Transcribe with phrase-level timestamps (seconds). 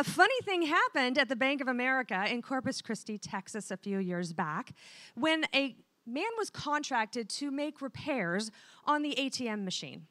[0.00, 3.98] a funny thing happened at the Bank of America in Corpus Christi, Texas, a few
[3.98, 4.72] years back
[5.14, 5.76] when a
[6.06, 8.50] man was contracted to make repairs
[8.86, 10.06] on the ATM machine.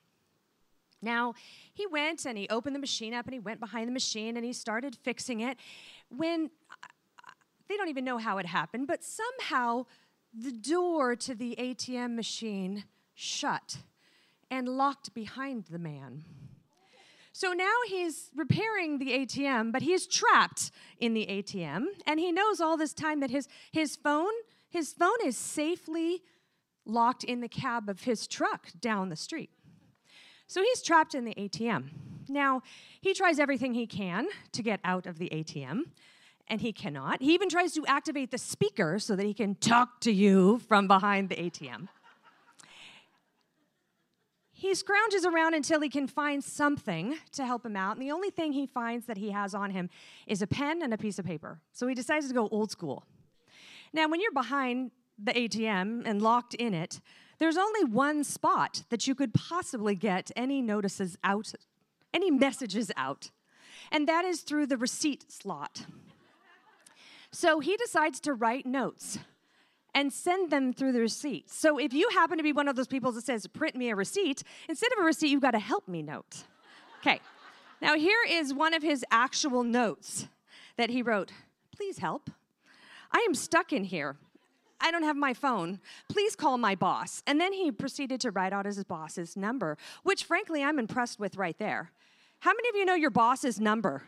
[1.01, 1.33] Now,
[1.73, 4.45] he went and he opened the machine up and he went behind the machine and
[4.45, 5.57] he started fixing it.
[6.15, 6.75] When uh,
[7.67, 9.87] they don't even know how it happened, but somehow
[10.31, 12.83] the door to the ATM machine
[13.15, 13.77] shut
[14.51, 16.25] and locked behind the man.
[17.39, 22.59] So now he's repairing the ATM, but he's trapped in the ATM, and he knows
[22.59, 24.33] all this time that his, his phone,
[24.67, 26.21] his phone is safely
[26.85, 29.51] locked in the cab of his truck down the street.
[30.47, 31.85] So he's trapped in the ATM.
[32.27, 32.61] Now,
[32.99, 35.83] he tries everything he can to get out of the ATM,
[36.49, 37.21] and he cannot.
[37.21, 40.89] He even tries to activate the speaker so that he can talk to you from
[40.89, 41.87] behind the ATM.
[44.59, 48.29] He scrounges around until he can find something to help him out, and the only
[48.29, 49.89] thing he finds that he has on him
[50.27, 51.61] is a pen and a piece of paper.
[51.71, 53.05] So he decides to go old school.
[53.93, 56.99] Now, when you're behind the ATM and locked in it,
[57.37, 61.53] there's only one spot that you could possibly get any notices out,
[62.13, 63.31] any messages out,
[63.93, 65.85] and that is through the receipt slot.
[67.31, 69.19] So he decides to write notes
[69.99, 71.49] and send them through the receipt.
[71.49, 73.95] So if you happen to be one of those people that says, print me a
[73.97, 76.45] receipt, instead of a receipt, you've got a help me note.
[77.01, 77.19] Okay,
[77.81, 80.29] now here is one of his actual notes
[80.77, 81.33] that he wrote
[81.75, 82.29] Please help.
[83.11, 84.15] I am stuck in here.
[84.79, 85.81] I don't have my phone.
[86.07, 87.21] Please call my boss.
[87.27, 91.35] And then he proceeded to write out his boss's number, which frankly I'm impressed with
[91.35, 91.91] right there.
[92.39, 94.03] How many of you know your boss's number?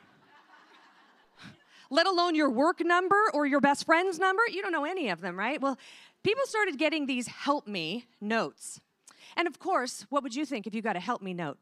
[1.91, 4.41] Let alone your work number or your best friend's number.
[4.49, 5.61] You don't know any of them, right?
[5.61, 5.77] Well,
[6.23, 8.79] people started getting these help me notes.
[9.37, 11.57] And of course, what would you think if you got a help me note?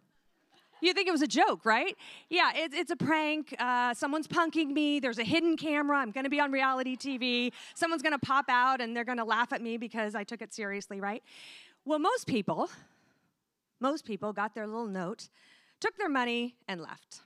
[0.81, 1.97] You think it was a joke, right?
[2.29, 3.53] Yeah, it's, it's a prank.
[3.59, 5.01] Uh, someone's punking me.
[5.01, 5.97] There's a hidden camera.
[5.97, 7.51] I'm going to be on reality TV.
[7.73, 10.41] Someone's going to pop out and they're going to laugh at me because I took
[10.41, 11.21] it seriously, right?
[11.83, 12.69] Well, most people,
[13.81, 15.27] most people got their little note,
[15.81, 17.23] took their money, and left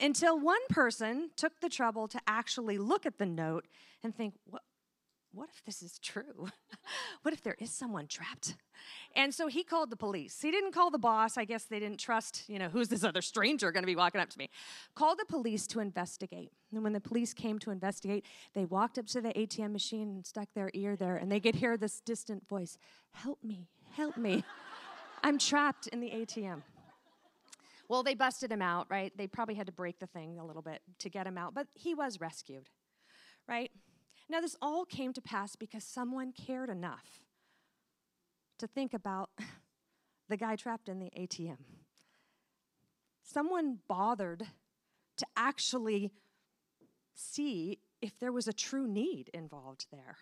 [0.00, 3.66] until one person took the trouble to actually look at the note
[4.02, 4.62] and think, what,
[5.32, 6.48] what if this is true?
[7.22, 8.56] what if there is someone trapped?
[9.14, 10.40] And so he called the police.
[10.40, 11.36] He didn't call the boss.
[11.36, 14.20] I guess they didn't trust, you know, who's this other stranger going to be walking
[14.20, 14.48] up to me?
[14.94, 16.52] Called the police to investigate.
[16.72, 20.26] And when the police came to investigate, they walked up to the ATM machine and
[20.26, 22.78] stuck their ear there, and they could hear this distant voice
[23.12, 24.44] Help me, help me.
[25.22, 26.62] I'm trapped in the ATM.
[27.88, 29.12] Well, they busted him out, right?
[29.16, 31.66] They probably had to break the thing a little bit to get him out, but
[31.74, 32.68] he was rescued,
[33.48, 33.70] right?
[34.28, 37.22] Now, this all came to pass because someone cared enough
[38.58, 39.30] to think about
[40.28, 41.56] the guy trapped in the ATM.
[43.22, 44.46] Someone bothered
[45.16, 46.12] to actually
[47.14, 50.16] see if there was a true need involved there.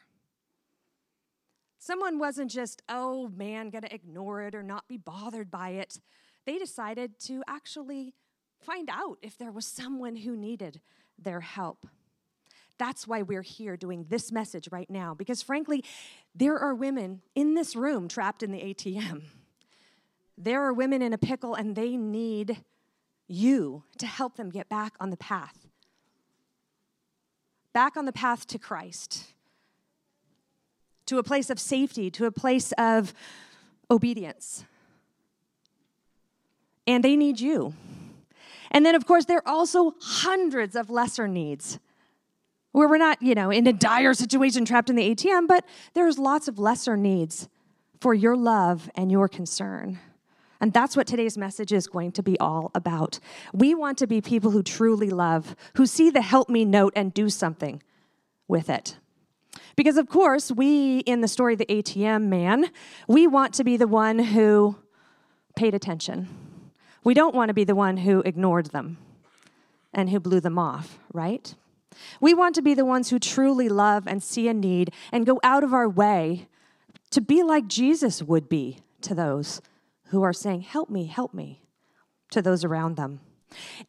[1.78, 6.00] Someone wasn't just, oh man, gonna ignore it or not be bothered by it
[6.47, 8.15] they decided to actually
[8.61, 10.81] find out if there was someone who needed
[11.19, 11.87] their help.
[12.79, 15.84] That's why we're here doing this message right now, because frankly,
[16.34, 19.23] there are women in this room trapped in the ATM.
[20.39, 22.63] There are women in a pickle, and they need
[23.27, 25.67] you to help them get back on the path.
[27.73, 29.33] Back on the path to Christ,
[31.07, 33.15] to a place of safety, to a place of
[33.91, 34.65] obedience
[36.87, 37.75] and they need you.
[38.71, 41.79] And then, of course, there are also hundreds of lesser needs
[42.73, 45.65] where we're not, you know, in a dire situation trapped in the ATM, but
[45.95, 47.49] there's lots of lesser needs
[48.01, 49.99] for your love and your concern.
[50.61, 53.19] And that's what today's message is going to be all about.
[53.53, 57.15] We want to be people who truly love, who see the help me note and
[57.15, 57.83] do something
[58.49, 58.97] with it.
[59.75, 62.71] Because, of course, we, in the story of the ATM man,
[63.09, 64.77] we want to be the one who
[65.55, 66.29] paid attention
[67.06, 68.99] we don't want to be the one who ignored them
[69.94, 71.54] and who blew them off, right?
[72.21, 75.39] We want to be the ones who truly love and see a need and go
[75.45, 76.48] out of our way
[77.10, 79.63] to be like Jesus would be to those
[80.07, 81.63] who are saying, Help me, help me,
[82.33, 83.21] to those around them.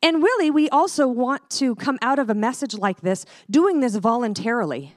[0.04, 3.96] And really, we also want to come out of a message like this doing this
[3.96, 4.94] voluntarily.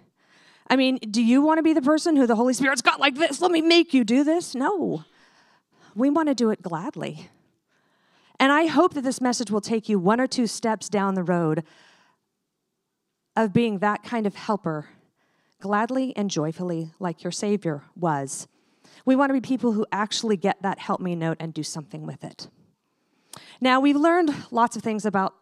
[0.68, 3.14] I mean, do you want to be the person who the Holy Spirit's got like
[3.14, 3.40] this?
[3.40, 4.54] Let me make you do this?
[4.54, 5.06] No.
[5.94, 7.30] We want to do it gladly.
[8.40, 11.22] And I hope that this message will take you one or two steps down the
[11.22, 11.62] road
[13.36, 14.88] of being that kind of helper,
[15.60, 18.48] gladly and joyfully, like your Savior was.
[19.04, 22.06] We want to be people who actually get that help me note and do something
[22.06, 22.48] with it.
[23.60, 25.34] Now, we've learned lots of things about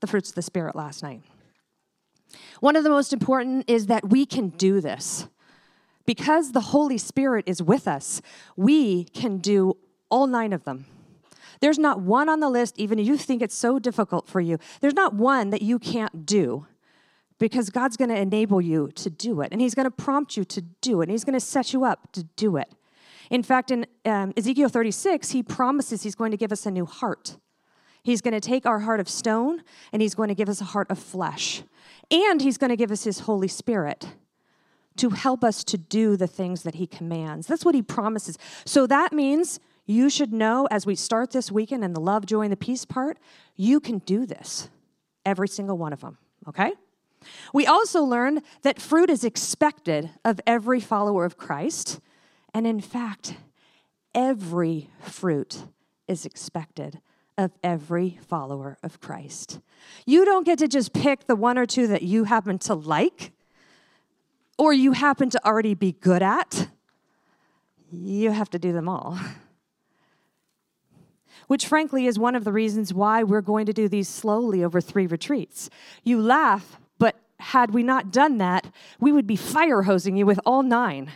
[0.00, 1.22] the fruits of the Spirit last night.
[2.60, 5.26] One of the most important is that we can do this.
[6.06, 8.22] Because the Holy Spirit is with us,
[8.56, 9.76] we can do
[10.08, 10.86] all nine of them.
[11.60, 14.58] There's not one on the list, even if you think it's so difficult for you,
[14.80, 16.66] there's not one that you can't do
[17.38, 19.48] because God's going to enable you to do it.
[19.52, 21.04] And He's going to prompt you to do it.
[21.04, 22.72] And He's going to set you up to do it.
[23.30, 26.86] In fact, in um, Ezekiel 36, He promises He's going to give us a new
[26.86, 27.36] heart.
[28.02, 29.62] He's going to take our heart of stone
[29.92, 31.62] and He's going to give us a heart of flesh.
[32.10, 34.14] And He's going to give us His Holy Spirit
[34.96, 37.46] to help us to do the things that He commands.
[37.46, 38.38] That's what He promises.
[38.64, 42.42] So that means you should know as we start this weekend and the love, joy,
[42.42, 43.18] and the peace part,
[43.56, 44.68] you can do this,
[45.26, 46.72] every single one of them, okay?
[47.52, 52.00] We also learned that fruit is expected of every follower of Christ.
[52.52, 53.36] And in fact,
[54.14, 55.64] every fruit
[56.06, 57.00] is expected
[57.36, 59.60] of every follower of Christ.
[60.06, 63.32] You don't get to just pick the one or two that you happen to like
[64.56, 66.68] or you happen to already be good at.
[67.90, 69.18] You have to do them all
[71.46, 74.80] which frankly is one of the reasons why we're going to do these slowly over
[74.80, 75.70] three retreats.
[76.02, 80.40] You laugh, but had we not done that, we would be fire hosing you with
[80.46, 81.10] all nine.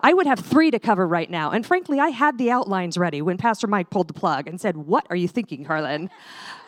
[0.00, 1.50] I would have three to cover right now.
[1.50, 4.76] And frankly, I had the outlines ready when Pastor Mike pulled the plug and said,
[4.76, 6.10] What are you thinking, Harlan?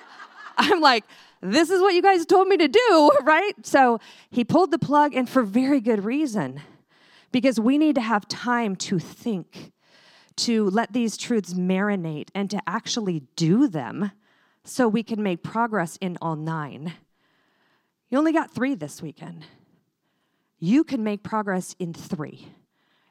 [0.58, 1.04] I'm like,
[1.40, 3.52] This is what you guys told me to do, right?
[3.62, 4.00] So
[4.30, 6.60] he pulled the plug, and for very good reason,
[7.30, 9.72] because we need to have time to think
[10.44, 14.12] to let these truths marinate and to actually do them
[14.64, 16.94] so we can make progress in all nine.
[18.08, 19.44] You only got three this weekend.
[20.58, 22.48] You can make progress in three.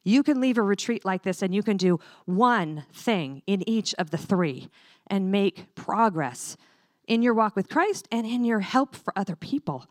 [0.04, 3.94] You can leave a retreat like this and you can do one thing in each
[3.96, 4.70] of the three
[5.08, 6.58] and make progress
[7.08, 9.88] in your walk with Christ and in your help for other people.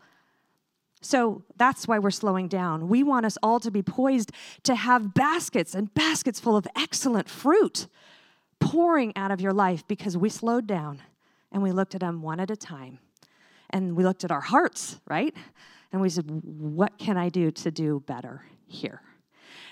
[1.01, 2.89] So that's why we're slowing down.
[2.89, 4.31] We want us all to be poised
[4.63, 7.87] to have baskets and baskets full of excellent fruit
[8.59, 11.01] pouring out of your life because we slowed down
[11.51, 12.99] and we looked at them one at a time.
[13.69, 15.35] And we looked at our hearts, right?
[15.91, 19.01] And we said, what can I do to do better here?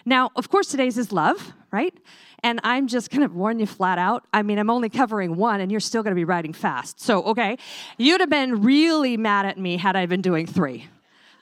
[0.06, 1.94] Now, of course, today's is love, right?
[2.41, 4.25] And I'm just gonna warn you flat out.
[4.31, 7.01] I mean, I'm only covering one, and you're still gonna be writing fast.
[7.01, 7.57] So, okay,
[7.97, 10.88] you'd have been really mad at me had I been doing three,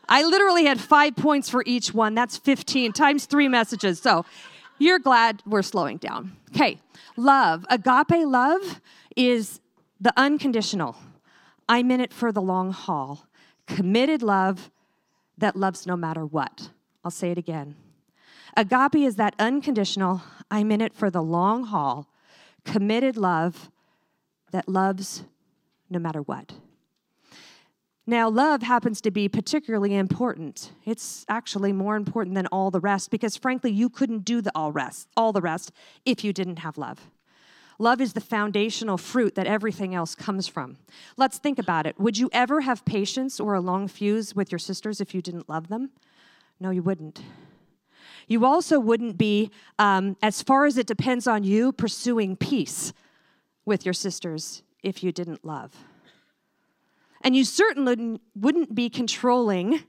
[0.07, 2.16] I literally had five points for each one.
[2.16, 4.00] That's 15 times three messages.
[4.00, 4.25] So
[4.78, 6.36] you're glad we're slowing down.
[6.50, 6.80] Okay,
[7.18, 7.66] love.
[7.69, 8.81] Agape love
[9.16, 9.60] is
[10.00, 10.96] the unconditional.
[11.68, 13.28] I'm in it for the long haul.
[13.68, 14.69] Committed love
[15.38, 16.69] that loves no matter what.
[17.04, 17.75] I'll say it again.
[18.57, 22.07] Agape is that unconditional, I'm in it for the long haul,
[22.63, 23.69] committed love
[24.52, 25.24] that loves
[25.90, 26.54] no matter what.
[28.07, 30.72] Now, love happens to be particularly important.
[30.86, 34.72] It's actually more important than all the rest because frankly, you couldn't do the all
[34.72, 35.72] rest, all the rest
[36.06, 37.10] if you didn't have love.
[37.80, 40.78] Love is the foundational fruit that everything else comes from.
[41.18, 42.00] Let's think about it.
[42.00, 45.50] Would you ever have patience or a long fuse with your sisters if you didn't
[45.50, 45.90] love them?
[46.60, 47.22] No, you wouldn't.
[48.28, 52.94] You also wouldn't be, um, as far as it depends on you, pursuing peace
[53.66, 55.75] with your sisters if you didn't love.
[57.25, 59.81] And you certainly wouldn't be controlling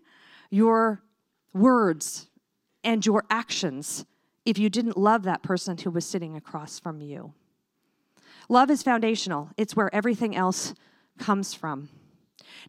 [0.50, 1.02] your
[1.52, 2.28] words
[2.82, 4.06] and your actions
[4.46, 7.34] if you didn't love that person who was sitting across from you.
[8.48, 10.72] Love is foundational, it's where everything else
[11.18, 11.90] comes from.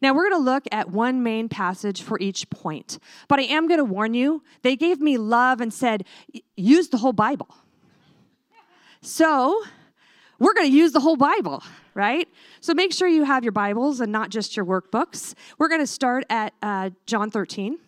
[0.01, 3.67] Now, we're going to look at one main passage for each point, but I am
[3.67, 6.03] going to warn you, they gave me love and said,
[6.57, 7.55] use the whole Bible.
[9.01, 9.63] So,
[10.39, 11.63] we're going to use the whole Bible,
[11.97, 12.29] right?
[12.61, 15.33] So make sure you have your Bibles and not just your workbooks.
[15.57, 17.79] We're going to start at uh, John 13.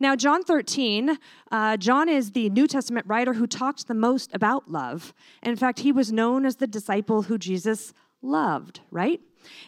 [0.00, 1.18] Now, John 13,
[1.52, 5.12] uh, John is the New Testament writer who talks the most about love.
[5.42, 9.20] In fact, he was known as the disciple who Jesus loved, right?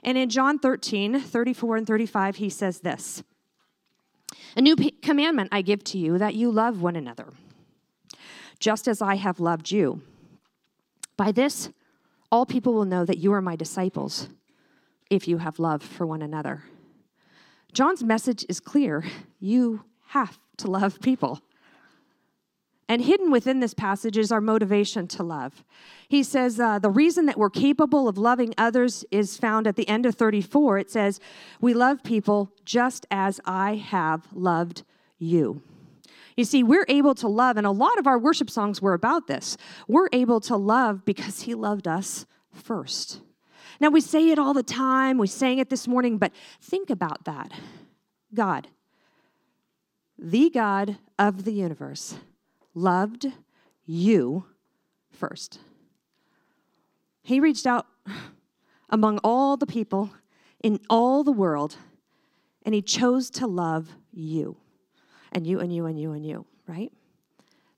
[0.03, 3.23] And in John 13, 34 and 35, he says this
[4.57, 7.29] A new p- commandment I give to you that you love one another,
[8.59, 10.01] just as I have loved you.
[11.19, 11.69] By this,
[12.33, 14.29] all people will know that you are my disciples
[15.11, 16.65] if you have love for one another.
[17.75, 19.05] John's message is clear
[19.39, 21.41] you have to love people.
[22.89, 25.65] And hidden within this passage is our motivation to love.
[26.09, 29.89] He says, uh, The reason that we're capable of loving others is found at the
[29.89, 30.79] end of 34.
[30.79, 31.21] It says,
[31.61, 34.83] We love people just as I have loved
[35.19, 35.63] you.
[36.37, 39.27] You see, we're able to love, and a lot of our worship songs were about
[39.27, 39.57] this.
[39.87, 43.21] We're able to love because He loved us first.
[43.81, 47.25] Now, we say it all the time, we sang it this morning, but think about
[47.25, 47.53] that.
[48.35, 48.69] God,
[50.19, 52.15] the God of the universe,
[52.75, 53.27] loved
[53.85, 54.47] you
[55.11, 55.59] first.
[57.23, 57.87] He reached out
[58.89, 60.11] among all the people
[60.63, 61.77] in all the world,
[62.65, 64.57] and He chose to love you,
[65.33, 66.93] and you, and you, and you, and you, right?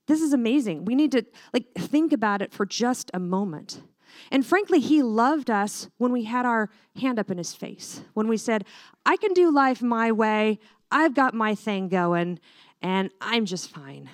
[0.07, 0.85] This is amazing.
[0.85, 3.81] We need to like think about it for just a moment.
[4.31, 6.69] And frankly, he loved us when we had our
[6.99, 8.65] hand up in his face, when we said,
[9.05, 10.59] I can do life my way,
[10.91, 12.39] I've got my thing going,
[12.81, 14.09] and I'm just fine.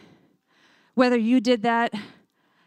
[0.95, 1.93] Whether you did that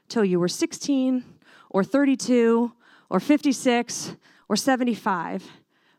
[0.09, 1.25] till you were 16
[1.71, 2.73] or 32
[3.11, 4.17] or 56
[4.49, 5.51] or 75,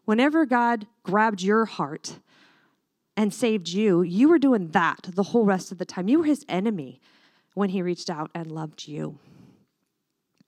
[0.05, 2.19] whenever God grabbed your heart
[3.17, 6.07] and saved you, you were doing that the whole rest of the time.
[6.07, 6.99] You were his enemy
[7.53, 9.17] when he reached out and loved you.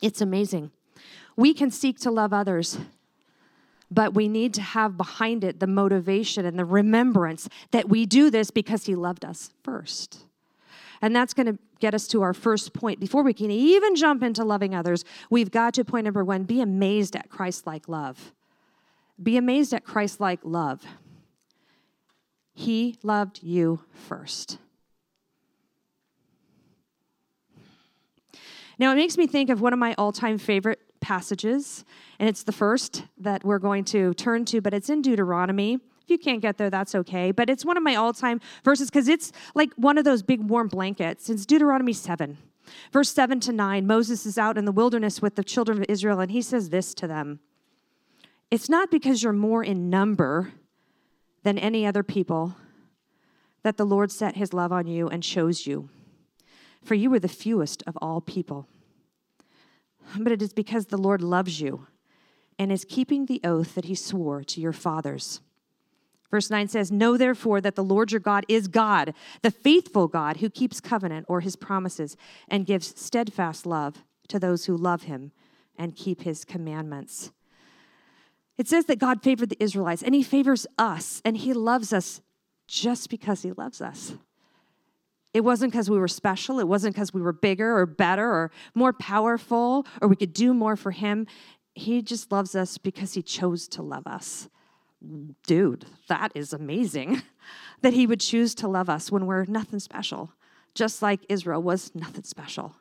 [0.02, 0.72] It's amazing.
[1.36, 2.78] We can seek to love others,
[3.90, 8.30] but we need to have behind it the motivation and the remembrance that we do
[8.30, 10.24] this because He loved us first.
[11.02, 13.00] And that's going to get us to our first point.
[13.00, 16.60] Before we can even jump into loving others, we've got to point number one be
[16.60, 18.34] amazed at Christ like love.
[19.22, 20.84] Be amazed at Christ like love.
[22.58, 24.58] He loved you first.
[28.80, 31.86] Now, it makes me think of one of my all time favorite passages,
[32.18, 35.76] and it's the first that we're going to turn to, but it's in Deuteronomy.
[35.76, 37.32] If you can't get there, that's okay.
[37.32, 40.42] But it's one of my all time verses because it's like one of those big
[40.42, 41.30] warm blankets.
[41.30, 42.40] It's Deuteronomy 7.
[42.92, 46.20] Verse 7 to 9, Moses is out in the wilderness with the children of Israel,
[46.20, 47.40] and he says this to them
[48.50, 50.54] It's not because you're more in number
[51.44, 52.56] than any other people
[53.64, 55.90] that the Lord set his love on you and chose you,
[56.84, 58.68] for you were the fewest of all people
[60.16, 61.88] but it is because the Lord loves you
[62.60, 65.42] and is keeping the oath that he swore to your fathers.
[66.30, 69.14] Verse 9 says, Know therefore that the Lord your God is God,
[69.44, 72.18] the faithful God who keeps covenant or his promises
[72.48, 75.32] and gives steadfast love to those who love him
[75.78, 77.32] and keep his commandments.
[78.58, 82.22] It says that God favored the Israelites and he favors us and he loves us
[82.68, 84.16] just because he loves us.
[85.38, 86.60] It wasn't because we were special.
[86.60, 90.52] It wasn't because we were bigger or better or more powerful or we could do
[90.52, 91.28] more for Him.
[91.76, 94.50] He just loves us because He chose to love us.
[95.46, 97.22] Dude, that is amazing
[97.82, 100.32] that He would choose to love us when we're nothing special,
[100.74, 102.76] just like Israel was nothing special.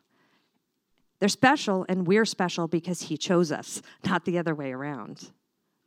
[1.19, 5.31] They're special and we're special because He chose us, not the other way around.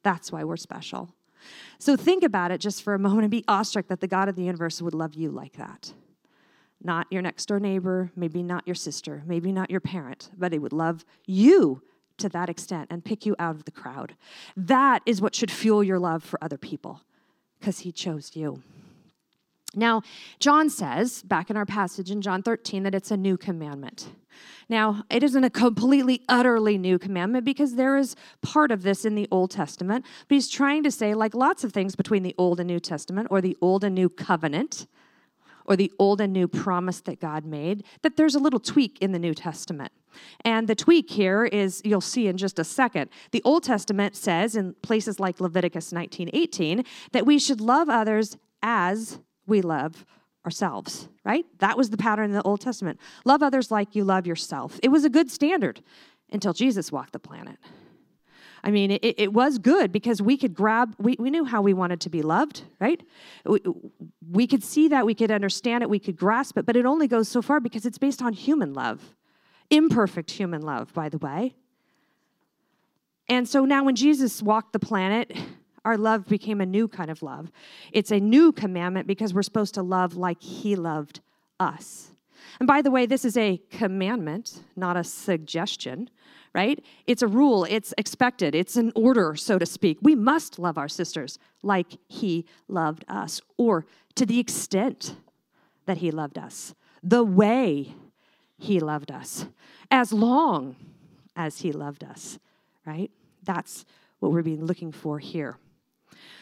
[0.03, 1.13] That's why we're special.
[1.77, 4.35] So think about it just for a moment and be awestruck that the God of
[4.35, 5.93] the universe would love you like that
[6.83, 10.59] not your next door neighbor, maybe not your sister, maybe not your parent, but he
[10.59, 11.81] would love you
[12.17, 14.15] to that extent and pick you out of the crowd.
[14.55, 17.01] That is what should fuel your love for other people
[17.59, 18.61] because he chose you.
[19.75, 20.01] Now,
[20.39, 24.09] John says, back in our passage in John 13, that it's a new commandment.
[24.67, 29.15] Now, it isn't a completely, utterly new commandment because there is part of this in
[29.15, 32.59] the Old Testament, but he's trying to say, like lots of things between the Old
[32.59, 34.87] and New Testament or the Old and New Covenant,
[35.69, 39.11] or the old and new promise that God made, that there's a little tweak in
[39.11, 39.93] the New Testament.
[40.43, 43.11] And the tweak here is you'll see in just a second.
[43.31, 49.19] The Old Testament says in places like Leviticus 19:18 that we should love others as
[49.49, 50.05] we love
[50.45, 51.45] ourselves, right?
[51.59, 52.99] That was the pattern in the Old Testament.
[53.25, 54.79] Love others like you love yourself.
[54.81, 55.81] It was a good standard
[56.31, 57.57] until Jesus walked the planet.
[58.63, 61.73] I mean, it, it was good because we could grab, we, we knew how we
[61.73, 63.01] wanted to be loved, right?
[63.45, 63.61] We,
[64.29, 67.07] we could see that, we could understand it, we could grasp it, but it only
[67.07, 69.15] goes so far because it's based on human love.
[69.69, 71.55] Imperfect human love, by the way.
[73.29, 75.31] And so now when Jesus walked the planet,
[75.85, 77.51] our love became a new kind of love.
[77.91, 81.21] It's a new commandment because we're supposed to love like he loved
[81.59, 82.11] us.
[82.59, 86.09] And by the way, this is a commandment, not a suggestion
[86.53, 86.83] right?
[87.05, 89.99] It's a rule, it's expected, it's an order, so to speak.
[90.01, 95.15] We must love our sisters like he loved us, or to the extent
[95.85, 97.93] that he loved us, the way
[98.57, 99.45] he loved us,
[99.91, 100.75] as long
[101.35, 102.39] as he loved us,
[102.85, 103.11] right?
[103.43, 103.85] That's
[104.19, 105.57] what we're being looking for here.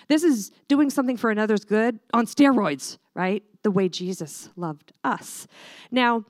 [0.07, 3.43] This is doing something for another's good on steroids, right?
[3.63, 5.47] The way Jesus loved us.
[5.91, 6.25] Now,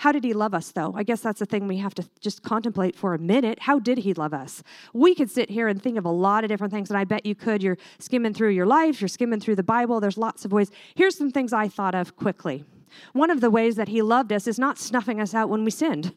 [0.00, 0.94] how did he love us, though?
[0.96, 3.58] I guess that's the thing we have to just contemplate for a minute.
[3.60, 4.62] How did he love us?
[4.94, 7.26] We could sit here and think of a lot of different things, and I bet
[7.26, 7.62] you could.
[7.62, 10.70] You're skimming through your life, you're skimming through the Bible, there's lots of ways.
[10.94, 12.64] Here's some things I thought of quickly.
[13.12, 15.70] One of the ways that he loved us is not snuffing us out when we
[15.70, 16.14] sinned.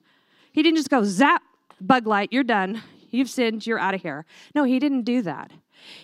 [0.53, 1.44] He didn't just go, zap,
[1.82, 2.82] bug light, you're done.
[3.10, 4.25] You've sinned, you're out of here.
[4.56, 5.51] No, he didn't do that.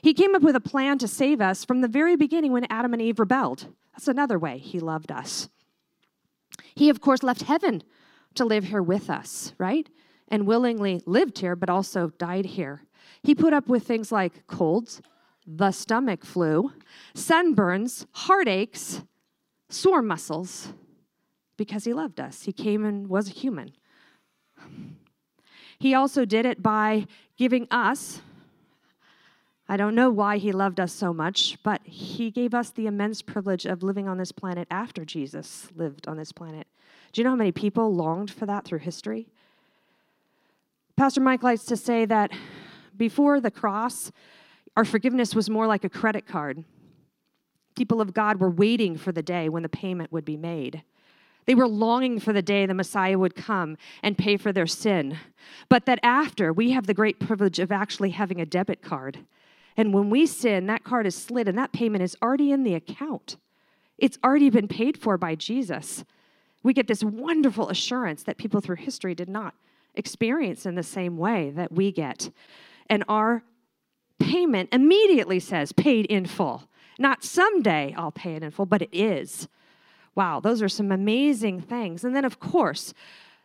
[0.02, 2.94] He came up with a plan to save us from the very beginning when Adam
[2.94, 3.68] and Eve rebelled.
[3.94, 5.50] That's another way he loved us.
[6.76, 7.84] He, of course, left heaven
[8.36, 9.90] to live here with us, right?
[10.28, 12.84] And willingly lived here, but also died here.
[13.24, 15.02] He put up with things like colds,
[15.46, 16.72] the stomach flu,
[17.14, 19.02] sunburns, heartaches,
[19.70, 20.74] sore muscles,
[21.58, 22.44] because he loved us.
[22.44, 23.72] He came and was a human.
[25.80, 27.08] He also did it by
[27.38, 28.22] giving us,
[29.72, 33.22] I don't know why he loved us so much, but he gave us the immense
[33.22, 36.66] privilege of living on this planet after Jesus lived on this planet.
[37.14, 39.28] Do you know how many people longed for that through history?
[40.98, 42.32] Pastor Mike likes to say that
[42.98, 44.12] before the cross,
[44.76, 46.64] our forgiveness was more like a credit card.
[47.78, 50.82] People of God were waiting for the day when the payment would be made.
[51.46, 55.20] They were longing for the day the Messiah would come and pay for their sin.
[55.70, 59.20] But that after, we have the great privilege of actually having a debit card.
[59.80, 62.74] And when we sin, that card is slid and that payment is already in the
[62.74, 63.38] account.
[63.98, 66.04] It's already been paid for by Jesus.
[66.64, 69.54] We get this wonderful assurance that people through history did not
[69.96, 72.30] experience in the same way that we get.
[72.90, 73.42] And our
[74.20, 76.68] payment immediately says paid in full.
[76.98, 79.48] Not someday I'll pay it in full, but it is.
[80.14, 82.04] Wow, those are some amazing things.
[82.04, 82.94] And then, of course,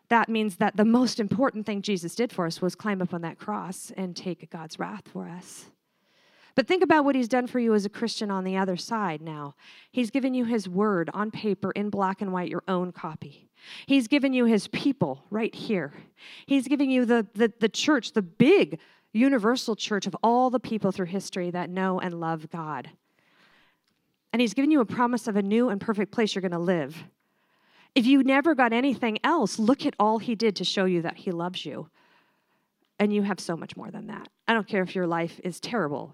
[0.08, 3.22] that means that the most important thing Jesus did for us was climb up on
[3.22, 5.66] that cross and take God's wrath for us.
[6.54, 9.20] But think about what he's done for you as a Christian on the other side
[9.20, 9.54] now.
[9.90, 13.48] He's given you his word on paper in black and white, your own copy.
[13.86, 15.92] He's given you his people right here.
[16.46, 18.78] He's giving you the, the, the church, the big
[19.12, 22.90] universal church of all the people through history that know and love God.
[24.32, 26.58] And he's given you a promise of a new and perfect place you're going to
[26.58, 27.04] live.
[27.94, 31.16] If you never got anything else, look at all he did to show you that
[31.18, 31.88] he loves you.
[32.98, 34.28] And you have so much more than that.
[34.48, 36.12] I don't care if your life is terrible,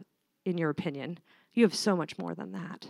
[0.51, 1.19] in your opinion,
[1.55, 2.87] you have so much more than that.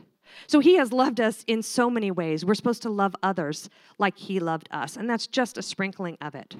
[0.46, 2.44] So he has loved us in so many ways.
[2.44, 3.68] We're supposed to love others
[3.98, 6.56] like he loved us, and that's just a sprinkling of it.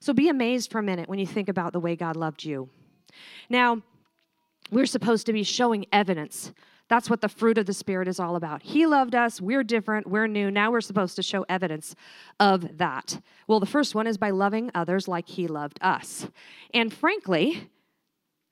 [0.00, 2.68] So be amazed for a minute when you think about the way God loved you.
[3.48, 3.82] Now,
[4.70, 6.52] we're supposed to be showing evidence.
[6.88, 8.62] That's what the fruit of the Spirit is all about.
[8.62, 9.40] He loved us.
[9.40, 10.06] We're different.
[10.06, 10.50] We're new.
[10.50, 11.94] Now we're supposed to show evidence
[12.38, 13.20] of that.
[13.48, 16.28] Well, the first one is by loving others like He loved us.
[16.72, 17.70] And frankly,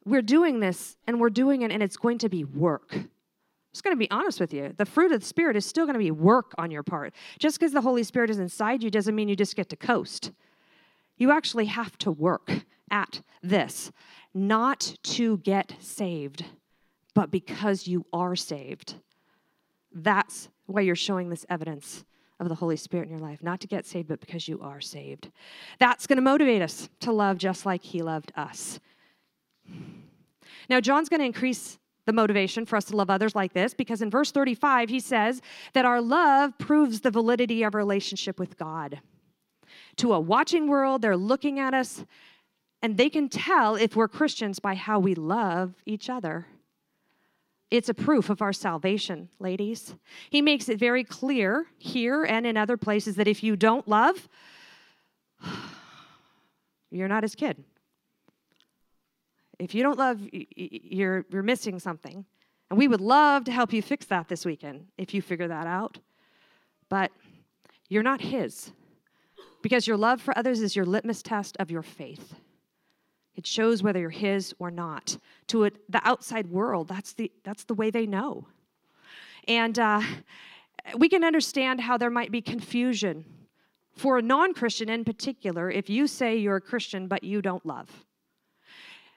[0.04, 2.90] we're doing this and we're doing it, and it's going to be work.
[2.92, 3.08] I'm
[3.72, 4.72] just going to be honest with you.
[4.76, 7.12] The fruit of the Spirit is still going to be work on your part.
[7.38, 10.32] Just because the Holy Spirit is inside you doesn't mean you just get to coast.
[11.16, 12.50] You actually have to work
[12.90, 13.90] at this
[14.32, 16.44] not to get saved,
[17.14, 18.96] but because you are saved.
[19.92, 22.04] That's why you're showing this evidence
[22.40, 24.80] of the Holy Spirit in your life, not to get saved, but because you are
[24.80, 25.30] saved.
[25.78, 28.80] That's going to motivate us to love just like He loved us.
[30.68, 34.02] Now, John's going to increase the motivation for us to love others like this because
[34.02, 35.40] in verse 35, he says
[35.72, 39.00] that our love proves the validity of our relationship with God.
[39.96, 42.04] To a watching world, they're looking at us
[42.82, 46.46] and they can tell if we're Christians by how we love each other.
[47.70, 49.96] It's a proof of our salvation, ladies.
[50.28, 54.28] He makes it very clear here and in other places that if you don't love,
[56.90, 57.64] you're not his kid.
[59.58, 62.24] If you don't love, you're, you're missing something.
[62.70, 65.66] And we would love to help you fix that this weekend if you figure that
[65.66, 65.98] out.
[66.88, 67.12] But
[67.88, 68.72] you're not his
[69.62, 72.34] because your love for others is your litmus test of your faith.
[73.36, 75.16] It shows whether you're his or not.
[75.48, 78.46] To a, the outside world, that's the, that's the way they know.
[79.48, 80.02] And uh,
[80.96, 83.24] we can understand how there might be confusion
[83.92, 87.64] for a non Christian in particular if you say you're a Christian but you don't
[87.64, 88.04] love.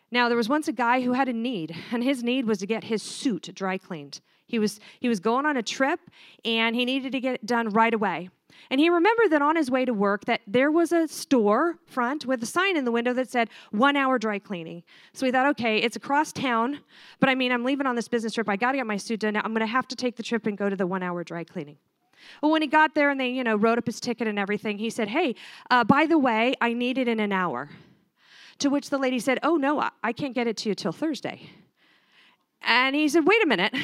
[0.10, 2.66] Now, there was once a guy who had a need, and his need was to
[2.66, 4.22] get his suit dry cleaned.
[4.48, 6.00] He was, he was going on a trip
[6.46, 8.30] and he needed to get it done right away.
[8.70, 12.26] And he remembered that on his way to work that there was a store front
[12.26, 14.84] with a sign in the window that said one hour dry cleaning.
[15.14, 16.80] So he thought, okay, it's across town,
[17.20, 18.50] but I mean, I'm leaving on this business trip.
[18.50, 19.36] I got to get my suit done.
[19.36, 21.44] I'm going to have to take the trip and go to the one hour dry
[21.44, 21.78] cleaning.
[22.42, 24.80] Well, when he got there and they, you know, wrote up his ticket and everything,
[24.80, 25.36] he said, hey,
[25.70, 27.70] uh, by the way, I need it in an hour.
[28.60, 31.50] To which the lady said, oh, no, I can't get it to you till Thursday.
[32.62, 33.76] And he said, wait a minute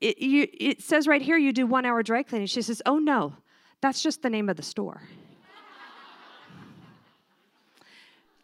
[0.00, 2.46] it, you, it says right here you do one hour dry cleaning.
[2.46, 3.34] She says, Oh, no,
[3.80, 5.02] that's just the name of the store.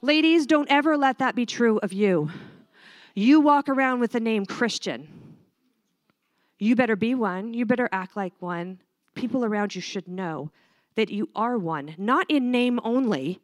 [0.03, 2.31] Ladies, don't ever let that be true of you.
[3.15, 5.09] You walk around with the name Christian.
[6.59, 7.55] You better be one.
[7.55, 8.81] You better act like one.
[9.15, 10.51] People around you should know
[10.95, 13.41] that you are one, not in name only,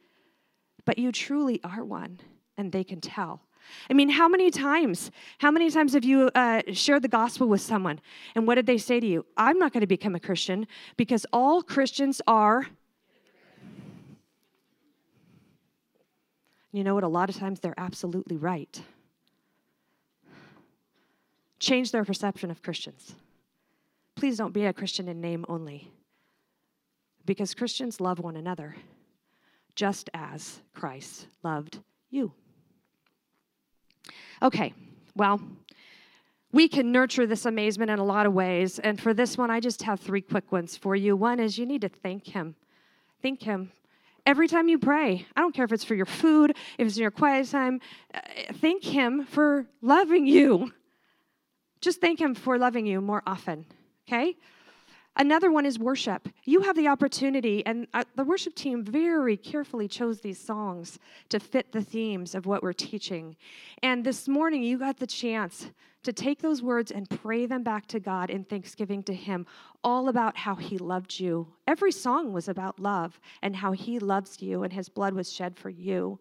[0.85, 2.21] but you truly are one
[2.57, 3.43] and they can tell.
[3.89, 7.61] I mean, how many times, how many times have you uh, shared the gospel with
[7.61, 8.01] someone?
[8.35, 9.25] And what did they say to you?
[9.37, 10.67] I'm not going to become a Christian
[10.97, 12.67] because all Christians are.
[16.73, 17.05] You know what?
[17.05, 18.83] A lot of times they're absolutely right.
[21.59, 23.15] Change their perception of Christians.
[24.17, 25.91] Please don't be a Christian in name only
[27.25, 28.75] because Christians love one another
[29.75, 31.79] just as Christ loved
[32.11, 32.33] you.
[34.43, 34.73] Okay,
[35.15, 35.41] well,
[36.53, 38.79] we can nurture this amazement in a lot of ways.
[38.79, 41.17] And for this one, I just have three quick ones for you.
[41.17, 42.55] One is you need to thank Him.
[43.23, 43.73] Thank Him.
[44.27, 47.03] Every time you pray, I don't care if it's for your food, if it's in
[47.03, 47.81] your quiet time,
[48.15, 48.21] uh,
[48.55, 50.73] thank Him for loving you.
[51.81, 53.65] Just thank Him for loving you more often,
[54.07, 54.37] okay?
[55.17, 56.29] Another one is worship.
[56.45, 60.99] You have the opportunity, and uh, the worship team very carefully chose these songs
[61.29, 63.37] to fit the themes of what we're teaching.
[63.83, 65.71] And this morning, you got the chance
[66.05, 69.47] to take those words and pray them back to God in thanksgiving to Him,
[69.85, 71.47] all about how He loved you.
[71.67, 75.59] Every song was about love and how He loves you, and His blood was shed
[75.59, 76.19] for you.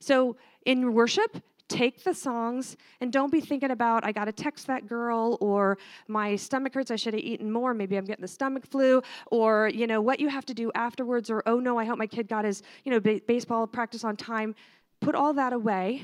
[0.00, 1.42] So, in worship,
[1.72, 5.78] take the songs and don't be thinking about i got to text that girl or
[6.06, 9.70] my stomach hurts i should have eaten more maybe i'm getting the stomach flu or
[9.72, 12.28] you know what you have to do afterwards or oh no i hope my kid
[12.28, 14.54] got his you know ba- baseball practice on time
[15.00, 16.02] put all that away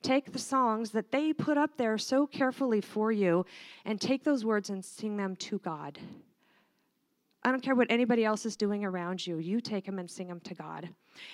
[0.00, 3.44] take the songs that they put up there so carefully for you
[3.84, 5.98] and take those words and sing them to god
[7.46, 9.36] I don't care what anybody else is doing around you.
[9.36, 10.88] You take them and sing them to God.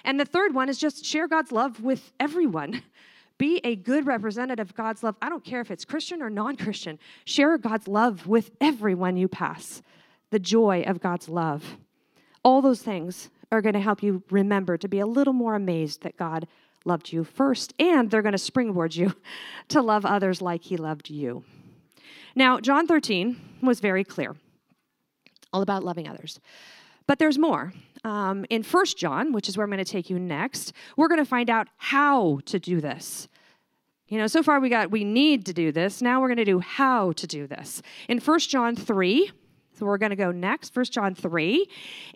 [0.05, 2.83] And the third one is just share God's love with everyone.
[3.41, 5.17] Be a good representative of God's love.
[5.23, 6.99] I don't care if it's Christian or non Christian.
[7.25, 9.81] Share God's love with everyone you pass.
[10.29, 11.79] The joy of God's love.
[12.45, 16.03] All those things are going to help you remember to be a little more amazed
[16.03, 16.47] that God
[16.85, 19.15] loved you first, and they're going to springboard you
[19.69, 21.43] to love others like He loved you.
[22.35, 24.37] Now, John 13 was very clear,
[25.51, 26.41] all about loving others.
[27.07, 27.73] But there's more.
[28.05, 31.21] Um, in First John, which is where I'm going to take you next, we're going
[31.21, 33.29] to find out how to do this.
[34.09, 36.03] You know, so far we got we need to do this.
[36.03, 37.83] Now we're going to do how to do this.
[38.09, 39.31] In First John 3,
[39.79, 41.67] so we're going to go next, First John 3,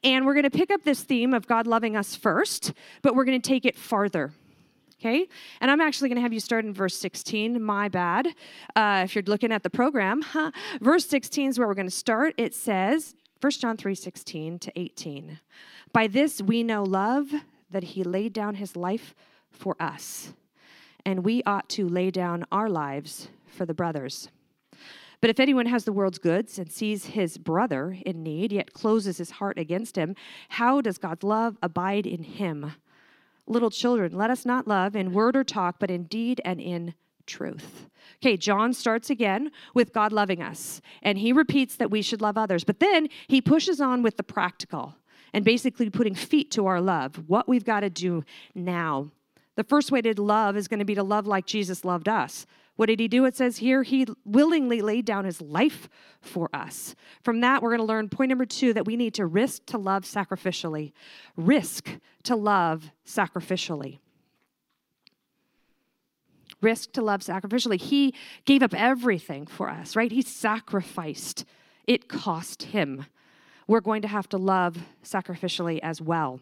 [0.03, 3.25] and we're going to pick up this theme of God loving us first, but we're
[3.25, 4.33] going to take it farther.
[5.01, 5.29] Okay?
[5.61, 7.63] And I'm actually going to have you start in verse 16.
[7.63, 8.29] My bad.
[8.75, 10.51] Uh, if you're looking at the program, huh?
[10.81, 12.35] verse 16 is where we're going to start.
[12.39, 15.39] It says, 1 John 3 16 to 18.
[15.93, 17.31] By this we know love,
[17.71, 19.15] that he laid down his life
[19.51, 20.33] for us
[21.05, 24.31] and we ought to lay down our lives for the brothers.
[25.21, 29.19] But if anyone has the world's goods and sees his brother in need, yet closes
[29.19, 30.17] his heart against him,
[30.49, 32.73] how does God's love abide in him?
[33.47, 36.95] Little children, let us not love in word or talk, but in deed and in
[37.27, 37.89] truth.
[38.23, 42.39] Okay, John starts again with God loving us, and he repeats that we should love
[42.39, 44.97] others, but then he pushes on with the practical
[45.33, 48.23] and basically putting feet to our love, what we've got to do
[48.55, 49.11] now.
[49.57, 52.47] The first way to love is going to be to love like Jesus loved us.
[52.77, 53.25] What did he do?
[53.25, 55.89] It says here, he willingly laid down his life
[56.21, 56.97] for us.
[57.23, 59.79] From that, we're going to learn point number two that we need to risk to
[59.79, 60.93] love sacrificially.
[61.37, 64.01] Risk to love sacrificially.
[66.65, 67.81] Risk to love sacrificially.
[67.81, 70.11] He gave up everything for us, right?
[70.11, 71.45] He sacrificed,
[71.87, 73.07] it cost him.
[73.69, 76.41] We're going to have to love sacrificially as well.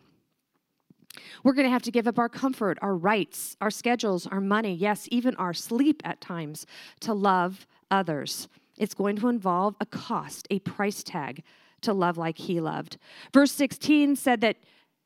[1.45, 4.75] We're going to have to give up our comfort, our rights, our schedules, our money,
[4.75, 6.67] yes, even our sleep at times
[7.01, 8.49] to love others.
[8.79, 11.43] It's going to involve a cost, a price tag
[11.83, 12.97] to love like he loved.
[13.35, 14.57] Verse 16 said that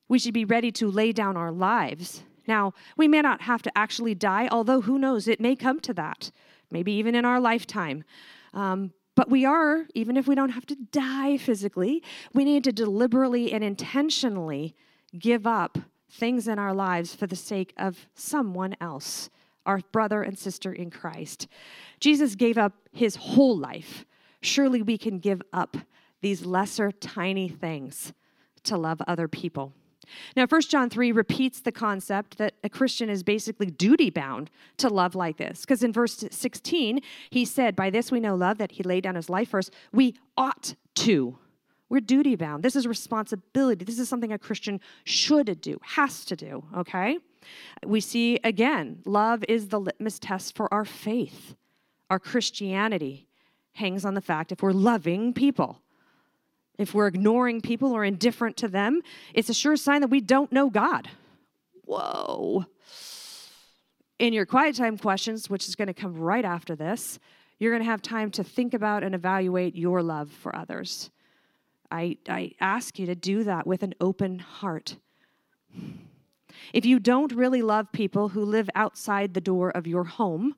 [0.09, 2.23] we should be ready to lay down our lives.
[2.47, 5.95] Now, we may not have to actually die, although who knows, it may come to
[5.95, 6.31] that,
[6.71, 8.05] maybe even in our lifetime.
[8.55, 12.03] Um, but we are, even if we don't have to die physically,
[12.35, 14.75] we need to deliberately and intentionally
[15.19, 15.79] give up
[16.11, 19.31] things in our lives for the sake of someone else,
[19.65, 21.49] our brother and sister in Christ.
[21.99, 24.05] Jesus gave up his whole life.
[24.43, 25.77] Surely we can give up
[26.21, 28.13] these lesser, tiny things
[28.65, 29.73] to love other people.
[30.37, 34.89] Now, 1 John 3 repeats the concept that a Christian is basically duty bound to
[34.89, 35.63] love like this.
[35.63, 39.15] Because in verse 16, he said, By this we know love, that he laid down
[39.15, 39.71] his life for us.
[39.93, 41.39] We ought to
[41.89, 42.63] we're duty bound.
[42.63, 43.85] This is responsibility.
[43.85, 47.19] This is something a Christian should do, has to do, okay?
[47.85, 51.55] We see again, love is the litmus test for our faith.
[52.11, 53.29] Our Christianity
[53.75, 55.81] hangs on the fact if we're loving people.
[56.79, 59.01] If we're ignoring people or indifferent to them,
[59.35, 61.09] it's a sure sign that we don't know God.
[61.85, 62.67] Whoa.
[64.19, 67.19] in your quiet time questions, which is going to come right after this,
[67.59, 71.11] you're going to have time to think about and evaluate your love for others.
[71.91, 74.97] I, I ask you to do that with an open heart.
[76.73, 80.57] If you don't really love people who live outside the door of your home,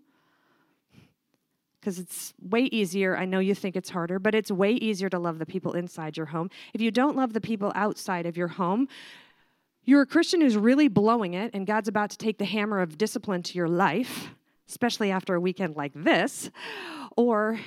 [1.89, 3.17] because it's way easier.
[3.17, 6.19] I know you think it's harder, but it's way easier to love the people inside
[6.19, 6.51] your home.
[6.75, 8.89] If you don't love the people outside of your home,
[9.85, 12.99] you're a Christian who's really blowing it, and God's about to take the hammer of
[12.99, 14.35] discipline to your life,
[14.69, 16.51] especially after a weekend like this,
[17.17, 17.59] or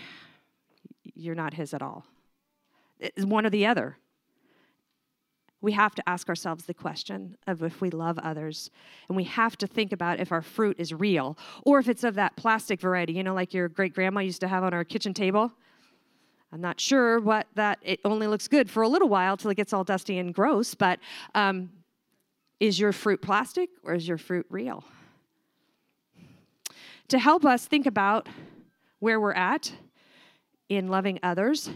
[1.16, 2.06] you're not His at all.
[3.00, 3.98] It's one or the other
[5.62, 8.72] we have to ask ourselves the question of if we love others.
[9.08, 12.16] And we have to think about if our fruit is real or if it's of
[12.16, 15.14] that plastic variety, you know, like your great grandma used to have on our kitchen
[15.14, 15.52] table.
[16.52, 19.56] I'm not sure what that, it only looks good for a little while till it
[19.56, 21.00] gets all dusty and gross, but
[21.34, 21.70] um,
[22.60, 24.84] is your fruit plastic or is your fruit real?
[27.10, 28.28] To help us think about
[29.00, 29.72] where we're at
[30.70, 31.70] in loving others,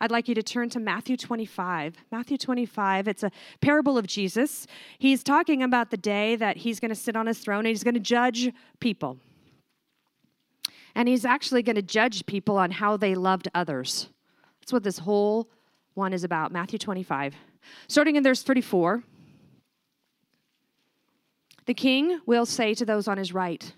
[0.00, 1.96] I'd like you to turn to Matthew 25.
[2.10, 4.66] Matthew 25, it's a parable of Jesus.
[4.98, 7.84] He's talking about the day that he's going to sit on his throne and he's
[7.84, 9.18] going to judge people.
[10.94, 14.08] And he's actually going to judge people on how they loved others.
[14.60, 15.48] That's what this whole
[15.94, 16.50] one is about.
[16.50, 17.34] Matthew 25.
[17.86, 19.02] Starting in verse 34.
[21.66, 23.72] The king will say to those on his right,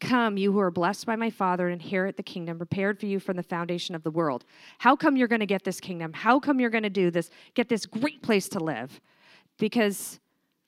[0.00, 3.18] Come, you who are blessed by my Father, and inherit the kingdom prepared for you
[3.18, 4.44] from the foundation of the world.
[4.78, 6.12] How come you're going to get this kingdom?
[6.12, 7.30] How come you're going to do this?
[7.54, 9.00] Get this great place to live?
[9.58, 10.20] Because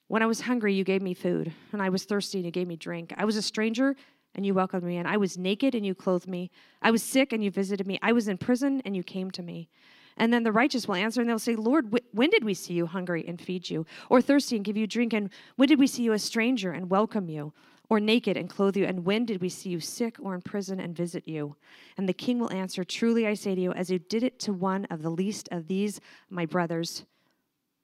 [0.08, 2.66] when I was hungry, you gave me food, and I was thirsty, and you gave
[2.66, 3.14] me drink.
[3.16, 3.94] I was a stranger,
[4.34, 6.50] and you welcomed me, and I was naked, and you clothed me.
[6.82, 8.00] I was sick, and you visited me.
[8.02, 9.68] I was in prison, and you came to me.
[10.16, 12.86] And then the righteous will answer, and they'll say, Lord, when did we see you
[12.86, 15.12] hungry and feed you, or thirsty and give you drink?
[15.12, 17.52] And when did we see you a stranger and welcome you?
[17.90, 18.86] Or naked and clothe you?
[18.86, 21.56] And when did we see you sick or in prison and visit you?
[21.98, 24.52] And the king will answer, Truly I say to you, as you did it to
[24.54, 26.00] one of the least of these,
[26.30, 27.04] my brothers,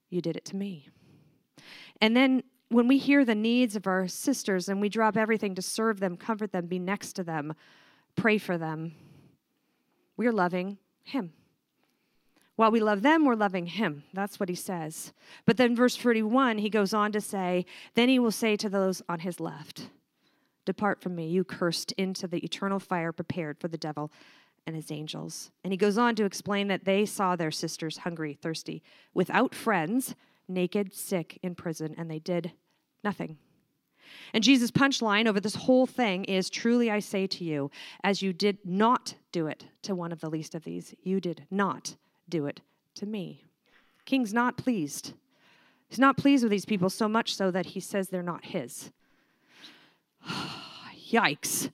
[0.09, 0.89] you did it to me.
[2.01, 5.63] And then when we hear the needs of our sisters and we drop everything to
[5.63, 7.55] serve them, comfort them, be next to them,
[8.15, 8.95] pray for them,
[10.17, 11.33] we're loving Him.
[12.57, 14.05] While we love them, we're loving Him.
[14.13, 15.13] That's what He says.
[15.45, 19.03] But then, verse 41, He goes on to say, Then He will say to those
[19.09, 19.89] on His left,
[20.65, 24.11] Depart from me, you cursed, into the eternal fire prepared for the devil
[24.67, 25.53] and his angels.
[25.63, 28.83] And he goes on to explain that they saw their sisters hungry, thirsty,
[29.15, 30.17] without friends,
[30.49, 32.53] naked, sick, in prison, and they did
[33.05, 33.39] nothing.
[34.33, 37.71] And Jesus' punchline over this whole thing is Truly I say to you,
[38.03, 41.47] as you did not do it to one of the least of these, you did
[41.51, 41.97] not
[42.29, 42.61] do it
[42.95, 43.45] to me.
[44.05, 45.13] King's not pleased.
[45.89, 48.91] He's not pleased with these people so much so that he says they're not his.
[51.11, 51.71] Yikes.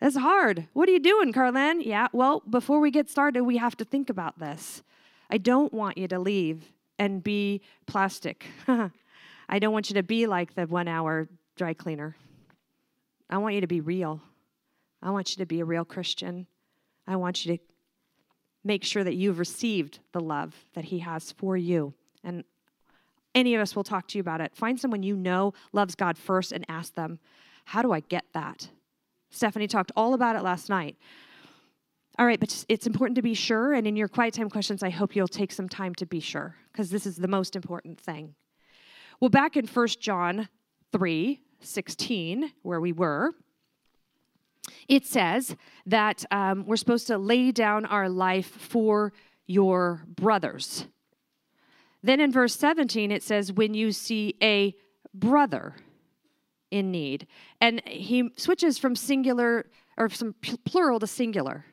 [0.00, 0.68] That's hard.
[0.72, 1.80] What are you doing, Carlin?
[1.80, 4.82] Yeah, well, before we get started, we have to think about this.
[5.30, 6.64] I don't want you to leave
[6.98, 8.46] and be plastic.
[9.48, 12.16] I don't want you to be like the one hour dry cleaner.
[13.28, 14.20] I want you to be real.
[15.02, 16.46] I want you to be a real Christian.
[17.06, 17.62] I want you to
[18.66, 21.94] make sure that you've received the love that He has for you.
[22.24, 22.44] And
[23.34, 24.56] any of us will talk to you about it.
[24.56, 27.18] Find someone you know loves God first and ask them,
[27.66, 28.68] How do I get that?
[29.30, 30.96] Stephanie talked all about it last night.
[32.18, 33.74] All right, but it's important to be sure.
[33.74, 36.56] And in your quiet time questions, I hope you'll take some time to be sure,
[36.72, 38.34] because this is the most important thing.
[39.20, 40.48] Well, back in 1 John
[40.92, 43.32] 3 16, where we were,
[44.88, 49.12] it says that um, we're supposed to lay down our life for
[49.46, 50.86] your brothers.
[52.02, 54.74] Then in verse 17, it says, when you see a
[55.14, 55.76] brother
[56.70, 57.26] in need.
[57.60, 61.64] And he switches from singular or from plural to singular.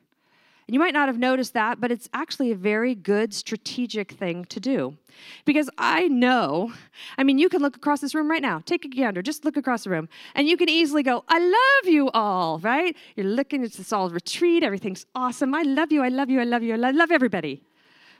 [0.67, 4.45] And you might not have noticed that, but it's actually a very good strategic thing
[4.45, 4.97] to do.
[5.43, 6.71] Because I know,
[7.17, 8.61] I mean, you can look across this room right now.
[8.65, 11.93] Take a gander, just look across the room, and you can easily go, I love
[11.93, 12.95] you all, right?
[13.15, 15.53] You're looking, it's this all retreat, everything's awesome.
[15.53, 17.61] I love you, I love you, I love you, I love everybody.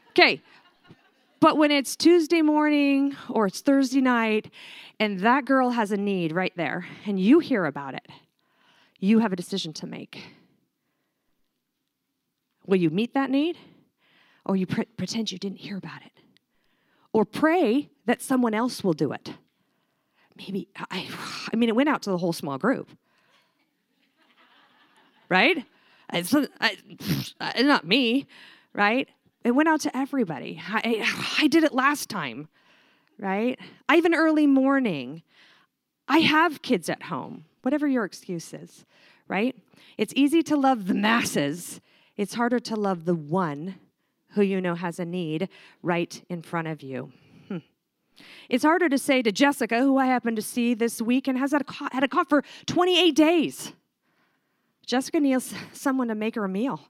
[0.10, 0.42] Okay.
[1.40, 4.52] But when it's Tuesday morning or it's Thursday night,
[5.00, 8.08] and that girl has a need right there, and you hear about it,
[9.00, 10.24] you have a decision to make
[12.66, 13.58] Will you meet that need?
[14.46, 16.12] Or you pre- pretend you didn't hear about it?
[17.12, 19.34] Or pray that someone else will do it?
[20.38, 21.08] Maybe, I,
[21.52, 22.90] I mean, it went out to the whole small group.
[25.30, 25.66] Right?
[26.12, 26.34] It's
[27.40, 28.28] I, not me,
[28.74, 29.08] right?
[29.44, 30.62] It went out to everybody.
[30.68, 31.08] I,
[31.40, 32.48] I did it last time,
[33.18, 33.60] right?
[33.88, 35.24] I have an early morning.
[36.08, 38.86] I have kids at home whatever your excuse is,
[39.28, 39.56] right?
[39.98, 41.82] It's easy to love the masses,
[42.18, 43.76] it's harder to love the one
[44.32, 45.50] who you know has a need
[45.82, 47.12] right in front of you.
[47.48, 47.58] Hmm.
[48.50, 51.52] It's harder to say to Jessica, who I happen to see this week and has
[51.52, 53.74] had a, had a cough for 28 days.
[54.86, 56.82] Jessica needs someone to make her a meal,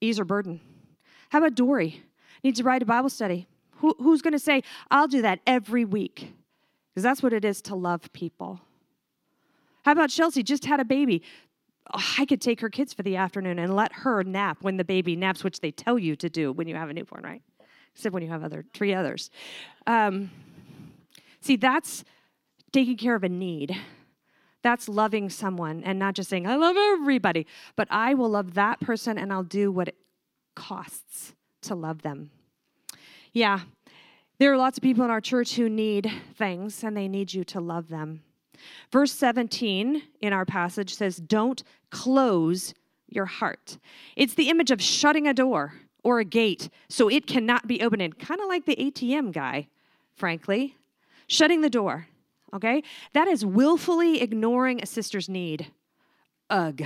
[0.00, 0.60] ease her burden.
[1.30, 2.02] How about Dory?
[2.44, 3.46] Needs to write a Bible study.
[3.76, 6.32] Who, who's going to say, I'll do that every week?
[6.90, 8.60] Because that's what it is to love people.
[9.84, 10.42] How about Chelsea?
[10.42, 11.22] Just had a baby.
[11.92, 14.84] Oh, I could take her kids for the afternoon and let her nap when the
[14.84, 17.42] baby naps, which they tell you to do when you have a newborn, right?
[17.94, 19.30] Except when you have other three others.
[19.86, 20.30] Um,
[21.40, 22.04] see, that's
[22.72, 23.76] taking care of a need.
[24.62, 28.80] That's loving someone and not just saying, I love everybody, but I will love that
[28.80, 29.96] person and I'll do what it
[30.54, 32.30] costs to love them.
[33.32, 33.60] Yeah,
[34.38, 37.44] there are lots of people in our church who need things and they need you
[37.44, 38.22] to love them.
[38.90, 42.74] Verse 17 in our passage says, Don't close
[43.08, 43.78] your heart.
[44.16, 48.18] It's the image of shutting a door or a gate so it cannot be opened,
[48.18, 49.68] kind of like the ATM guy,
[50.14, 50.76] frankly.
[51.28, 52.08] Shutting the door,
[52.52, 52.82] okay?
[53.12, 55.70] That is willfully ignoring a sister's need.
[56.50, 56.82] Ugh.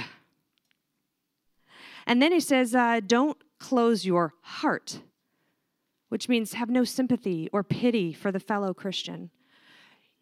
[2.07, 5.01] And then he says, uh, Don't close your heart,
[6.09, 9.31] which means have no sympathy or pity for the fellow Christian.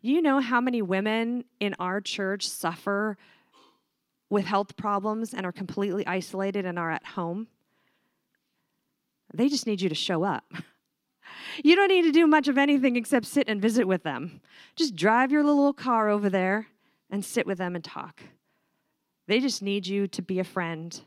[0.04, 3.16] You know how many women in our church suffer
[4.28, 7.46] with health problems and are completely isolated and are at home?
[9.32, 10.44] They just need you to show up.
[11.62, 14.40] You don't need to do much of anything except sit and visit with them.
[14.76, 16.66] Just drive your little car over there
[17.10, 18.22] and sit with them and talk.
[19.26, 21.00] They just need you to be a friend.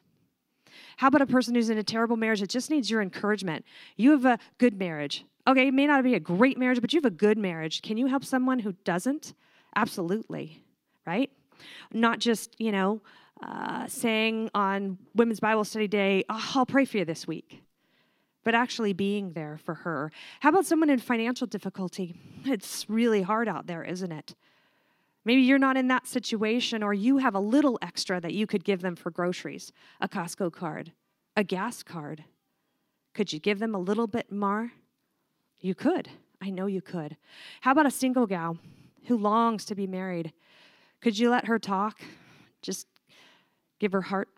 [0.98, 3.66] How about a person who's in a terrible marriage that just needs your encouragement?
[3.96, 5.26] You have a good marriage.
[5.48, 7.82] Okay, it may not be a great marriage, but you have a good marriage.
[7.82, 9.34] Can you help someone who doesn't?
[9.78, 10.62] Absolutely,
[11.06, 11.32] right?
[11.94, 13.02] Not just, you know,
[13.42, 17.64] uh, saying on Women's Bible Study Day, oh, I'll pray for you this week,
[18.44, 20.12] but actually being there for her.
[20.42, 22.14] How about someone in financial difficulty?
[22.44, 24.36] It's really hard out there, isn't it?
[25.24, 28.66] Maybe you're not in that situation, or you have a little extra that you could
[28.66, 30.92] give them for groceries a Costco card,
[31.38, 32.26] a gas card.
[33.14, 34.74] Could you give them a little bit more?
[35.60, 36.10] You could.
[36.42, 37.18] I know you could.
[37.62, 38.58] How about a single gal
[39.06, 40.34] who longs to be married?
[41.02, 42.00] Could you let her talk?
[42.62, 42.88] Just
[43.80, 44.30] give her heart.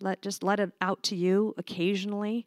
[0.00, 2.46] Let just let it out to you occasionally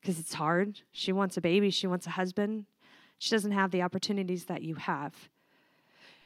[0.00, 0.80] because it's hard.
[0.92, 2.66] She wants a baby, she wants a husband.
[3.18, 5.14] She doesn't have the opportunities that you have.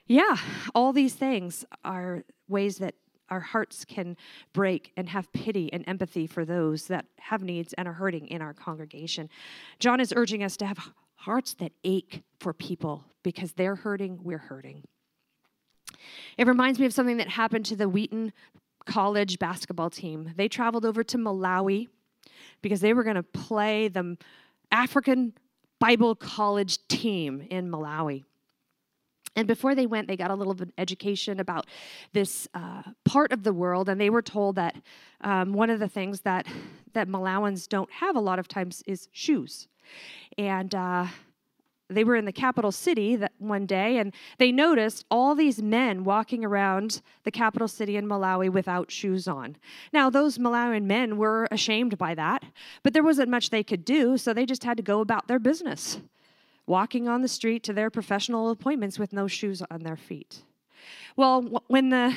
[0.07, 0.37] Yeah,
[0.75, 2.95] all these things are ways that
[3.31, 4.17] our hearts can
[4.53, 8.43] break and have pity and empathy for those that have needs and are hurting in
[8.43, 9.29] our congregation.
[9.81, 10.93] John is urging us to have
[11.25, 14.85] hearts that ache for people because they're hurting, we're hurting.
[16.37, 18.33] It reminds me of something that happened to the Wheaton
[18.85, 20.33] College basketball team.
[20.37, 21.89] They traveled over to Malawi
[22.61, 24.19] because they were going to play the
[24.71, 25.33] African
[25.81, 28.25] Bible College team in Malawi.
[29.35, 31.67] And before they went, they got a little bit of education about
[32.13, 34.77] this uh, part of the world, and they were told that
[35.23, 36.47] um, one of the things that
[36.93, 39.67] that Malawians don't have a lot of times is shoes.
[40.39, 41.07] And uh,
[41.89, 46.05] they were in the capital city that one day, and they noticed all these men
[46.05, 49.57] walking around the capital city in Malawi without shoes on.
[49.93, 52.45] Now, those Malawian men were ashamed by that,
[52.83, 55.39] but there wasn't much they could do, so they just had to go about their
[55.39, 55.99] business,
[56.67, 60.43] walking on the street to their professional appointments with no shoes on their feet.
[61.17, 62.15] Well, when the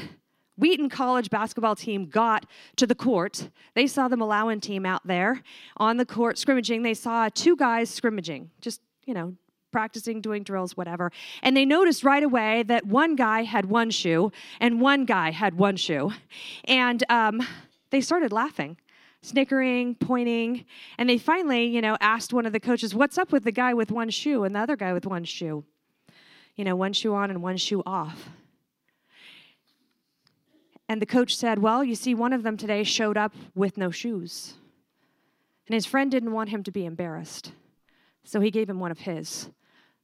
[0.58, 2.46] Wheaton College basketball team got
[2.78, 3.50] to the court.
[3.76, 5.42] They saw the Malawian team out there
[5.78, 6.82] on the court scrimmaging.
[6.82, 9.36] They saw two guys scrimmaging, just, you know,
[9.72, 11.12] practicing, doing drills, whatever.
[11.44, 15.56] And they noticed right away that one guy had one shoe and one guy had
[15.56, 16.12] one shoe.
[16.66, 17.46] And um,
[17.92, 18.78] they started laughing
[19.24, 20.64] snickering, pointing,
[20.98, 23.74] and they finally, you know, asked one of the coaches, "What's up with the guy
[23.74, 25.66] with one shoe and the other guy with one shoe?"
[26.56, 28.30] You know, one shoe on and one shoe off.
[30.90, 33.92] And the coach said, Well, you see, one of them today showed up with no
[33.92, 34.54] shoes.
[35.68, 37.52] And his friend didn't want him to be embarrassed.
[38.24, 39.50] So he gave him one of his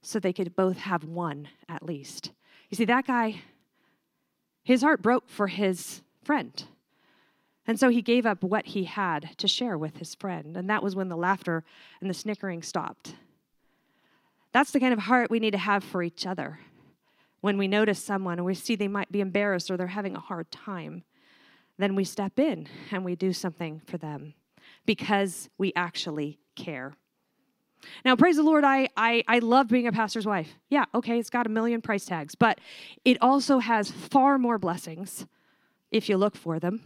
[0.02, 2.32] so they could both have one at least.
[2.68, 3.42] You see, that guy,
[4.62, 6.64] his heart broke for his friend.
[7.66, 10.56] And so he gave up what he had to share with his friend.
[10.56, 11.64] And that was when the laughter
[12.00, 13.14] and the snickering stopped.
[14.52, 16.58] That's the kind of heart we need to have for each other
[17.44, 20.18] when we notice someone and we see they might be embarrassed or they're having a
[20.18, 21.04] hard time,
[21.76, 24.32] then we step in and we do something for them
[24.86, 26.94] because we actually care.
[28.02, 30.48] Now, praise the Lord, I, I, I love being a pastor's wife.
[30.70, 32.62] Yeah, okay, it's got a million price tags, but
[33.04, 35.26] it also has far more blessings
[35.90, 36.80] if you look for them.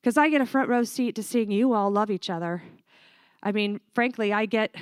[0.00, 2.62] Because I get a front row seat to seeing you all love each other.
[3.42, 4.74] I mean, frankly, I get,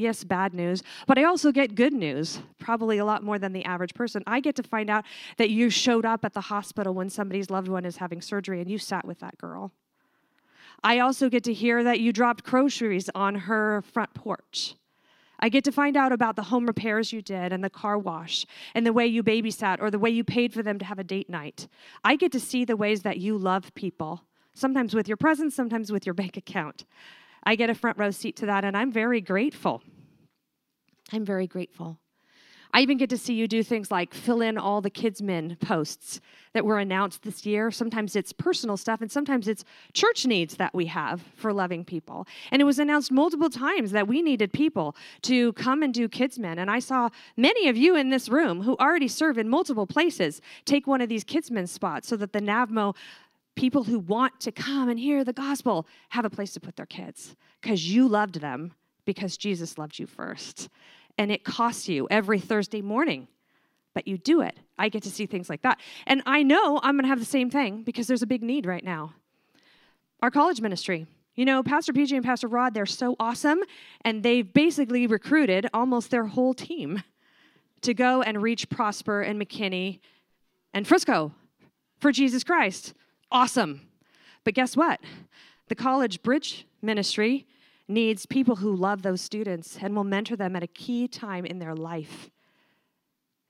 [0.00, 3.64] yes, bad news, but I also get good news, probably a lot more than the
[3.64, 4.22] average person.
[4.26, 5.04] I get to find out
[5.36, 8.70] that you showed up at the hospital when somebody's loved one is having surgery and
[8.70, 9.72] you sat with that girl.
[10.82, 14.74] I also get to hear that you dropped groceries on her front porch.
[15.38, 18.46] I get to find out about the home repairs you did and the car wash
[18.74, 21.04] and the way you babysat or the way you paid for them to have a
[21.04, 21.66] date night.
[22.04, 24.24] I get to see the ways that you love people,
[24.54, 26.84] sometimes with your presence, sometimes with your bank account.
[27.42, 29.82] I get a front row seat to that, and I'm very grateful.
[31.12, 31.98] I'm very grateful.
[32.72, 36.20] I even get to see you do things like fill in all the KidsMin posts
[36.52, 37.70] that were announced this year.
[37.72, 42.28] Sometimes it's personal stuff, and sometimes it's church needs that we have for loving people.
[42.52, 46.58] And it was announced multiple times that we needed people to come and do KidsMin.
[46.58, 50.40] And I saw many of you in this room who already serve in multiple places
[50.64, 52.94] take one of these KidsMin spots so that the NAVMO
[53.56, 56.86] people who want to come and hear the gospel have a place to put their
[56.86, 58.72] kids because you loved them
[59.04, 60.68] because Jesus loved you first
[61.18, 63.28] and it costs you every Thursday morning.
[63.94, 64.56] But you do it.
[64.78, 65.80] I get to see things like that.
[66.06, 68.66] And I know I'm going to have the same thing because there's a big need
[68.66, 69.14] right now.
[70.22, 71.06] Our college ministry.
[71.34, 73.60] You know, Pastor PJ and Pastor Rod, they're so awesome,
[74.04, 77.02] and they've basically recruited almost their whole team
[77.82, 80.00] to go and reach Prosper and McKinney
[80.74, 81.32] and Frisco
[81.98, 82.94] for Jesus Christ.
[83.32, 83.88] Awesome.
[84.44, 85.00] But guess what?
[85.68, 87.46] The college bridge ministry
[87.90, 91.58] needs people who love those students and will mentor them at a key time in
[91.58, 92.30] their life.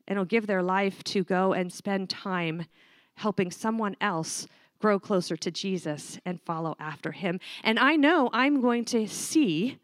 [0.09, 2.67] And will give their life to go and spend time
[3.15, 4.49] helping someone else
[4.81, 7.39] grow closer to Jesus and follow after him.
[7.63, 9.79] And I know I'm going to see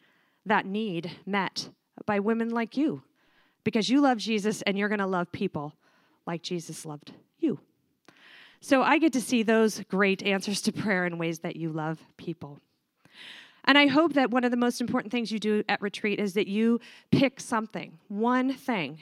[0.47, 1.69] that need met
[2.07, 3.03] by women like you
[3.63, 5.75] because you love Jesus and you're going to love people
[6.27, 7.61] like Jesus loved you.
[8.61, 11.99] So I get to see those great answers to prayer in ways that you love
[12.17, 12.61] people.
[13.67, 16.35] And I hope that one of the most important things you do at retreat is
[16.35, 19.01] that you pick something, one thing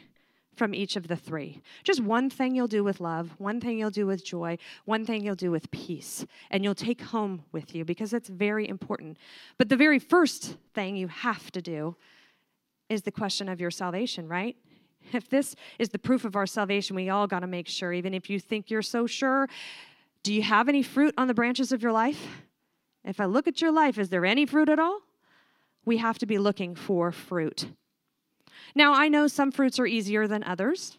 [0.57, 1.61] from each of the three.
[1.83, 5.25] Just one thing you'll do with love, one thing you'll do with joy, one thing
[5.25, 9.19] you'll do with peace, and you'll take home with you because it's very important.
[9.59, 11.97] But the very first thing you have to do
[12.89, 14.57] is the question of your salvation, right?
[15.13, 18.15] If this is the proof of our salvation, we all got to make sure, even
[18.15, 19.49] if you think you're so sure,
[20.23, 22.27] do you have any fruit on the branches of your life?
[23.05, 25.01] If I look at your life, is there any fruit at all?
[25.85, 27.67] We have to be looking for fruit.
[28.75, 30.99] Now, I know some fruits are easier than others.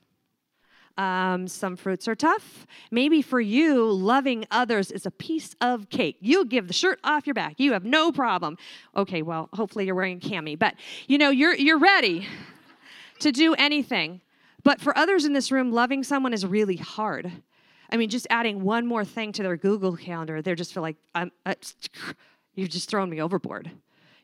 [0.98, 2.66] Um, some fruits are tough.
[2.90, 6.18] Maybe for you, loving others is a piece of cake.
[6.22, 7.56] You give the shirt off your back.
[7.58, 8.58] You have no problem.
[8.96, 10.76] Okay, well, hopefully you're wearing a cami, but
[11.08, 12.28] you know, you're, you're ready
[13.20, 14.22] to do anything.
[14.64, 17.32] But for others in this room, loving someone is really hard.
[17.92, 20.98] I mean, just adding one more thing to their Google calendar, they're just feel like,
[21.14, 21.56] I'm, uh,
[22.56, 23.72] you've just thrown me overboard.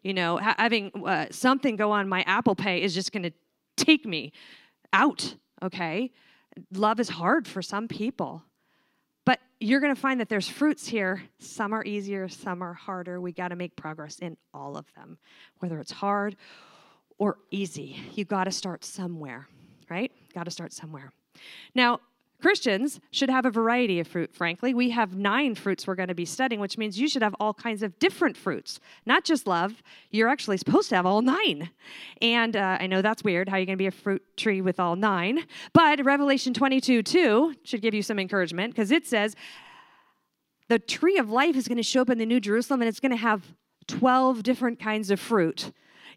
[0.04, 3.32] You know, ha- having uh, something go on my Apple Pay is just going to
[3.78, 4.32] take me
[4.94, 6.12] out, okay?
[6.74, 8.44] Love is hard for some people.
[9.26, 11.24] But you're going to find that there's fruits here.
[11.40, 13.22] Some are easier, some are harder.
[13.22, 15.18] We got to make progress in all of them,
[15.60, 16.36] whether it's hard
[17.20, 17.98] or easy.
[18.14, 19.48] You got to start somewhere,
[19.90, 20.12] right?
[20.34, 21.12] Got to start somewhere.
[21.76, 22.00] Now,
[22.42, 24.74] Christians should have a variety of fruit, frankly.
[24.74, 27.54] We have nine fruits we're going to be studying, which means you should have all
[27.54, 29.84] kinds of different fruits, not just love.
[30.10, 31.70] You're actually supposed to have all nine.
[32.22, 33.48] And uh, I know that's weird.
[33.48, 35.46] How are you going to be a fruit tree with all nine?
[35.74, 39.36] But Revelation 22 2 should give you some encouragement because it says
[40.68, 43.00] the tree of life is going to show up in the New Jerusalem and it's
[43.00, 43.54] going to have
[43.88, 45.72] 12 different kinds of fruit,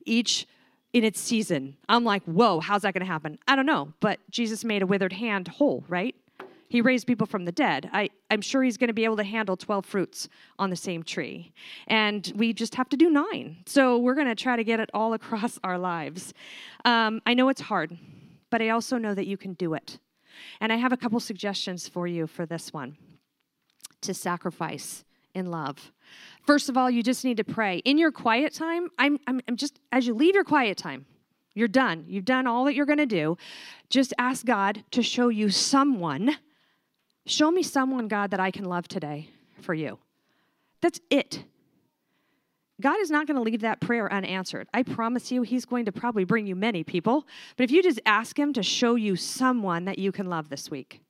[0.04, 0.46] each
[0.95, 1.76] in its season.
[1.88, 3.38] I'm like, whoa, how's that going to happen?
[3.49, 6.14] I don't know, but Jesus made a withered hand whole, right?
[6.68, 7.90] He raised people from the dead.
[7.92, 10.28] I, I'm sure he's going to be able to handle 12 fruits
[10.59, 11.53] on the same tree.
[11.88, 13.59] And we just have to do nine.
[13.66, 16.32] So we're going to try to get it all across our lives.
[16.84, 17.99] Um, I know it's hard,
[18.51, 19.99] but I also know that you can do it.
[20.61, 22.97] And I have a couple suggestions for you for this one
[24.01, 25.92] to sacrifice in love.
[26.47, 27.78] First of all, you just need to pray.
[27.78, 31.07] In your quiet time, I'm, I'm, I'm just, as you leave your quiet time,
[31.55, 32.05] you're done.
[32.09, 33.38] You've done all that you're going to do.
[33.88, 36.36] Just ask God to show you someone.
[37.26, 39.30] Show me someone, God, that I can love today
[39.62, 39.99] for you.
[40.82, 41.45] That's it.
[42.80, 44.68] God is not going to leave that prayer unanswered.
[44.74, 47.26] I promise you, He's going to probably bring you many people.
[47.57, 50.70] But if you just ask Him to show you someone that you can love this
[50.70, 51.01] week,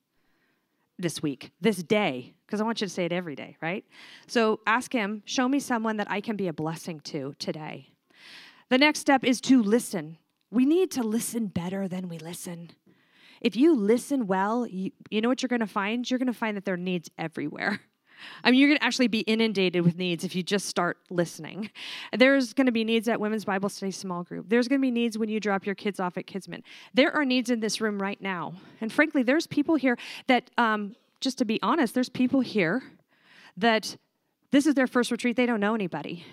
[0.98, 3.84] this week, this day, because I want you to say it every day, right?
[4.26, 7.88] So ask Him, show me someone that I can be a blessing to today.
[8.70, 10.18] The next step is to listen.
[10.50, 12.70] We need to listen better than we listen.
[13.40, 16.08] If you listen well, you, you know what you're going to find?
[16.08, 17.80] You're going to find that there are needs everywhere.
[18.42, 21.70] I mean, you're going to actually be inundated with needs if you just start listening.
[22.16, 24.48] There's going to be needs at Women's Bible Study small group.
[24.48, 26.62] There's going to be needs when you drop your kids off at KidsMin.
[26.94, 28.54] There are needs in this room right now.
[28.80, 29.96] And frankly, there's people here
[30.26, 32.82] that, um, just to be honest, there's people here
[33.56, 33.96] that
[34.50, 35.36] this is their first retreat.
[35.36, 36.24] They don't know anybody.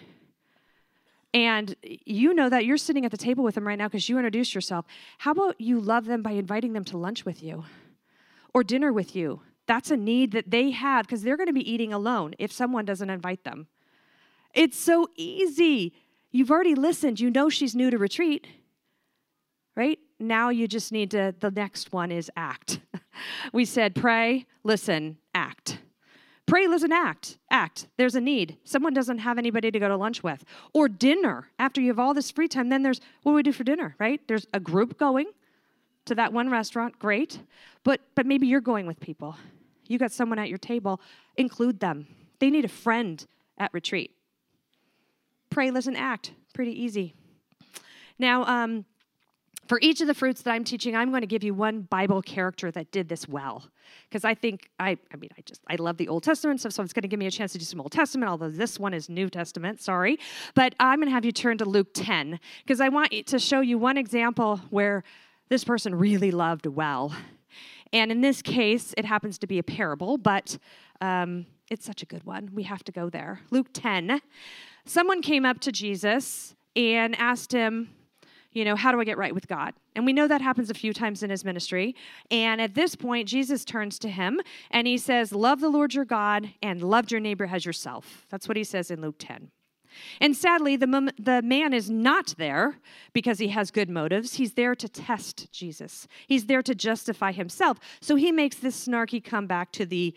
[1.33, 4.17] And you know that you're sitting at the table with them right now because you
[4.17, 4.85] introduced yourself.
[5.19, 7.63] How about you love them by inviting them to lunch with you
[8.53, 9.41] or dinner with you?
[9.71, 12.83] That's a need that they have because they're going to be eating alone if someone
[12.83, 13.67] doesn't invite them.
[14.53, 15.93] It's so easy.
[16.29, 17.21] You've already listened.
[17.21, 18.47] You know she's new to retreat,
[19.77, 19.97] right?
[20.19, 22.81] Now you just need to, the next one is act.
[23.53, 25.79] we said pray, listen, act.
[26.45, 27.37] Pray, listen, act.
[27.49, 27.87] Act.
[27.95, 28.57] There's a need.
[28.65, 30.43] Someone doesn't have anybody to go to lunch with.
[30.73, 31.47] Or dinner.
[31.57, 33.95] After you have all this free time, then there's what do we do for dinner,
[33.99, 34.19] right?
[34.27, 35.27] There's a group going
[36.07, 37.39] to that one restaurant, great.
[37.85, 39.37] But but maybe you're going with people.
[39.91, 41.01] You got someone at your table,
[41.35, 42.07] include them.
[42.39, 43.25] They need a friend
[43.57, 44.11] at retreat.
[45.49, 46.31] Pray, listen, act.
[46.53, 47.13] Pretty easy.
[48.17, 48.85] Now, um,
[49.67, 52.21] for each of the fruits that I'm teaching, I'm going to give you one Bible
[52.21, 53.65] character that did this well.
[54.09, 56.93] Because I think, I, I mean, I just, I love the Old Testament so it's
[56.93, 59.09] going to give me a chance to do some Old Testament, although this one is
[59.09, 60.19] New Testament, sorry.
[60.55, 63.59] But I'm going to have you turn to Luke 10, because I want to show
[63.59, 65.03] you one example where
[65.49, 67.13] this person really loved well.
[67.93, 70.57] And in this case, it happens to be a parable, but
[71.01, 72.49] um, it's such a good one.
[72.53, 73.41] We have to go there.
[73.49, 74.21] Luke 10.
[74.85, 77.89] Someone came up to Jesus and asked him,
[78.53, 79.73] you know, how do I get right with God?
[79.95, 81.95] And we know that happens a few times in his ministry.
[82.29, 86.05] And at this point, Jesus turns to him and he says, Love the Lord your
[86.05, 88.25] God and love your neighbor as yourself.
[88.29, 89.51] That's what he says in Luke 10.
[90.19, 92.77] And sadly, the, the man is not there
[93.13, 94.35] because he has good motives.
[94.35, 97.79] He's there to test Jesus, he's there to justify himself.
[98.01, 100.13] So he makes this snarky comeback to the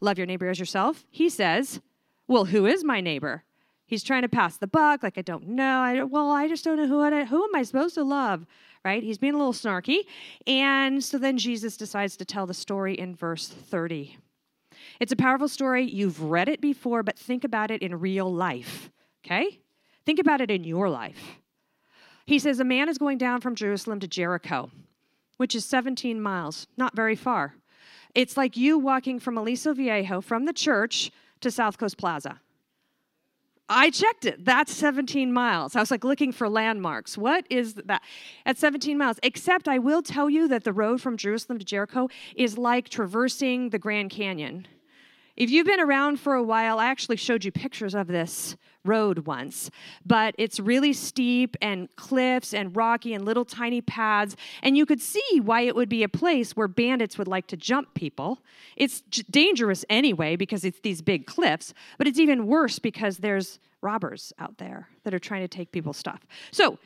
[0.00, 1.04] love your neighbor as yourself.
[1.10, 1.80] He says,
[2.28, 3.44] Well, who is my neighbor?
[3.86, 5.80] He's trying to pass the buck, like, I don't know.
[5.80, 8.46] I, well, I just don't know who, I, who am I supposed to love,
[8.86, 9.02] right?
[9.02, 10.06] He's being a little snarky.
[10.46, 14.16] And so then Jesus decides to tell the story in verse 30.
[14.98, 15.84] It's a powerful story.
[15.84, 18.90] You've read it before, but think about it in real life,
[19.24, 19.60] okay?
[20.04, 21.36] Think about it in your life.
[22.26, 24.70] He says, A man is going down from Jerusalem to Jericho,
[25.36, 27.54] which is 17 miles, not very far.
[28.14, 31.10] It's like you walking from Aliso Viejo from the church
[31.40, 32.40] to South Coast Plaza.
[33.68, 34.44] I checked it.
[34.44, 35.74] That's 17 miles.
[35.74, 37.16] I was like looking for landmarks.
[37.16, 38.02] What is that?
[38.44, 39.18] At 17 miles.
[39.22, 43.70] Except I will tell you that the road from Jerusalem to Jericho is like traversing
[43.70, 44.66] the Grand Canyon.
[45.36, 49.20] If you've been around for a while, I actually showed you pictures of this road
[49.20, 49.70] once,
[50.04, 55.00] but it's really steep and cliffs and rocky and little tiny paths, and you could
[55.00, 58.40] see why it would be a place where bandits would like to jump people.
[58.76, 64.32] It's dangerous anyway because it's these big cliffs, but it's even worse because there's robbers
[64.38, 66.26] out there that are trying to take people's stuff.
[66.50, 66.78] So,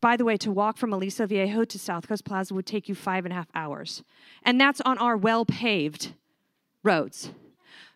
[0.00, 2.94] by the way, to walk from Aliso Viejo to South Coast Plaza would take you
[2.94, 4.02] five and a half hours.
[4.42, 6.12] And that's on our well paved
[6.84, 7.30] roads.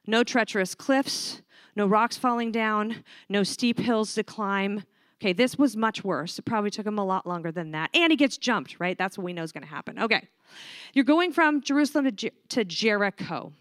[0.06, 1.42] No treacherous cliffs,
[1.76, 4.84] no rocks falling down, no steep hills to climb.
[5.20, 6.38] Okay, this was much worse.
[6.38, 7.90] It probably took him a lot longer than that.
[7.92, 8.96] And he gets jumped, right?
[8.96, 9.98] That's what we know is going to happen.
[9.98, 10.28] Okay.
[10.92, 13.52] You're going from Jerusalem to, Jer- to Jericho.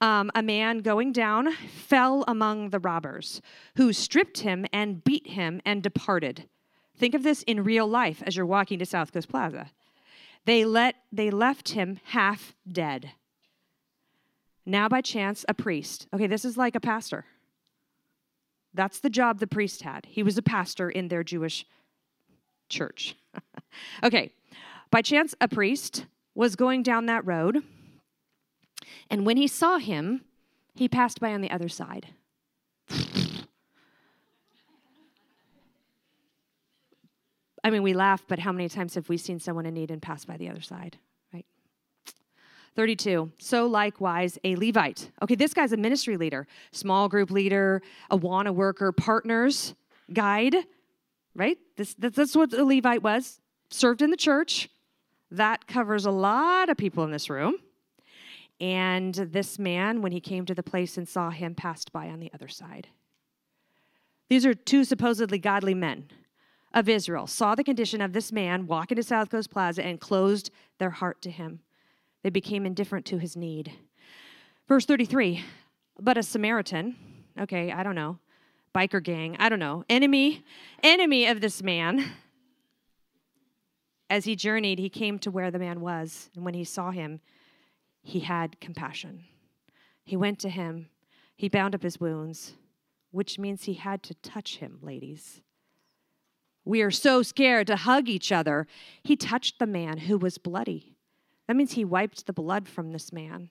[0.00, 3.42] Um, a man going down fell among the robbers,
[3.76, 6.48] who stripped him and beat him and departed.
[6.96, 9.70] Think of this in real life as you're walking to South Coast Plaza.
[10.44, 13.12] They, let, they left him half dead.
[14.66, 16.06] Now, by chance, a priest.
[16.12, 17.26] Okay, this is like a pastor.
[18.72, 20.06] That's the job the priest had.
[20.06, 21.66] He was a pastor in their Jewish
[22.68, 23.14] church.
[24.02, 24.32] okay,
[24.90, 27.62] by chance, a priest was going down that road,
[29.10, 30.22] and when he saw him,
[30.74, 32.08] he passed by on the other side.
[37.62, 40.02] I mean, we laugh, but how many times have we seen someone in need and
[40.02, 40.98] passed by the other side?
[42.76, 43.30] 32.
[43.38, 45.10] So likewise, a Levite.
[45.22, 49.74] Okay, this guy's a ministry leader, small group leader, Awana worker, partners,
[50.12, 50.56] guide,
[51.34, 51.58] right?
[51.76, 53.40] This, that's what a Levite was.
[53.70, 54.68] Served in the church.
[55.30, 57.56] That covers a lot of people in this room.
[58.60, 62.20] And this man, when he came to the place and saw him, passed by on
[62.20, 62.88] the other side.
[64.28, 66.08] These are two supposedly godly men
[66.72, 70.50] of Israel, saw the condition of this man walk into South Coast Plaza and closed
[70.78, 71.60] their heart to him.
[72.24, 73.70] They became indifferent to his need.
[74.66, 75.44] Verse 33
[76.00, 76.96] But a Samaritan,
[77.38, 78.18] okay, I don't know,
[78.74, 80.42] biker gang, I don't know, enemy,
[80.82, 82.12] enemy of this man.
[84.08, 87.20] As he journeyed, he came to where the man was, and when he saw him,
[88.02, 89.24] he had compassion.
[90.02, 90.88] He went to him,
[91.36, 92.54] he bound up his wounds,
[93.10, 95.42] which means he had to touch him, ladies.
[96.64, 98.66] We are so scared to hug each other.
[99.02, 100.93] He touched the man who was bloody.
[101.46, 103.50] That means he wiped the blood from this man.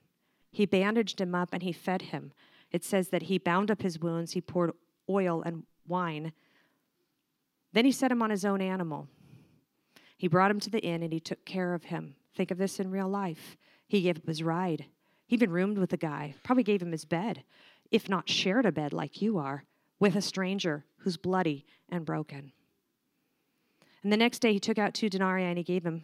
[0.52, 2.32] He bandaged him up and he fed him.
[2.72, 4.72] It says that he bound up his wounds, he poured
[5.10, 6.34] oil and wine.
[7.72, 9.08] Then he set him on his own animal.
[10.18, 12.16] He brought him to the inn and he took care of him.
[12.36, 13.58] Think of this in real life.
[13.88, 14.86] He gave up his ride.
[15.28, 17.44] He even roomed with a guy, probably gave him his bed,
[17.92, 19.66] if not shared a bed like you are,
[20.00, 22.52] with a stranger who's bloody and broken.
[24.02, 26.04] And the next day he took out two denarii and he gave them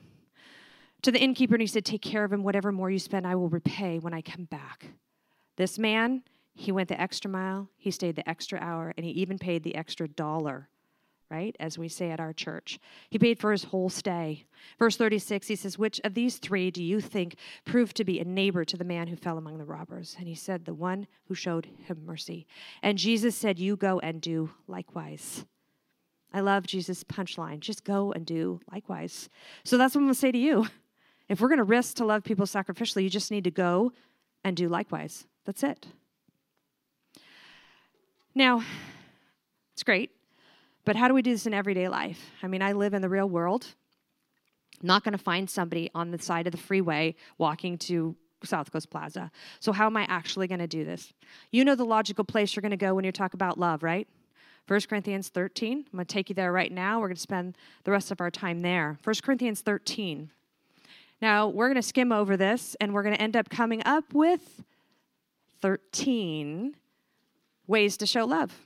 [1.01, 2.43] to the innkeeper and he said, Take care of him.
[2.43, 4.87] Whatever more you spend, I will repay when I come back.
[5.57, 6.23] This man,
[6.53, 9.75] he went the extra mile, he stayed the extra hour, and he even paid the
[9.75, 10.69] extra dollar,
[11.29, 11.55] right?
[11.59, 12.79] As we say at our church.
[13.09, 14.45] He paid for his whole stay.
[14.77, 17.35] Verse 36, he says, Which of these three do you think
[17.65, 20.15] proved to be a neighbor to the man who fell among the robbers?
[20.17, 22.45] And he said, The one who showed him mercy.
[22.81, 25.45] And Jesus said, You go and do likewise.
[26.33, 27.59] I love Jesus' punchline.
[27.59, 29.29] Just go and do likewise.
[29.63, 30.67] So that's what I'm going to say to you.
[31.29, 33.93] If we're going to risk to love people sacrificially, you just need to go
[34.43, 35.25] and do likewise.
[35.45, 35.87] That's it.
[38.33, 38.63] Now,
[39.73, 40.11] it's great,
[40.85, 42.31] but how do we do this in everyday life?
[42.41, 43.67] I mean, I live in the real world.
[44.81, 48.71] I'm not going to find somebody on the side of the freeway walking to South
[48.71, 49.31] Coast Plaza.
[49.59, 51.13] So, how am I actually going to do this?
[51.51, 54.07] You know the logical place you're going to go when you talk about love, right?
[54.67, 55.77] 1 Corinthians 13.
[55.77, 56.99] I'm going to take you there right now.
[56.99, 58.97] We're going to spend the rest of our time there.
[59.03, 60.31] 1 Corinthians 13.
[61.21, 64.13] Now, we're going to skim over this and we're going to end up coming up
[64.13, 64.63] with
[65.61, 66.75] 13
[67.67, 68.57] ways to show love.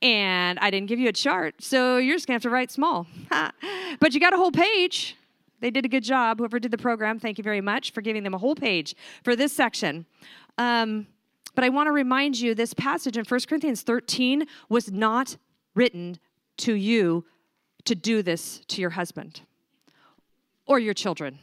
[0.00, 2.72] And I didn't give you a chart, so you're just going to have to write
[2.72, 3.06] small.
[4.00, 5.16] but you got a whole page.
[5.60, 6.38] They did a good job.
[6.38, 9.36] Whoever did the program, thank you very much for giving them a whole page for
[9.36, 10.06] this section.
[10.58, 11.06] Um,
[11.54, 15.36] but I want to remind you this passage in 1 Corinthians 13 was not
[15.76, 16.18] written
[16.58, 17.24] to you
[17.84, 19.42] to do this to your husband
[20.66, 21.38] or your children.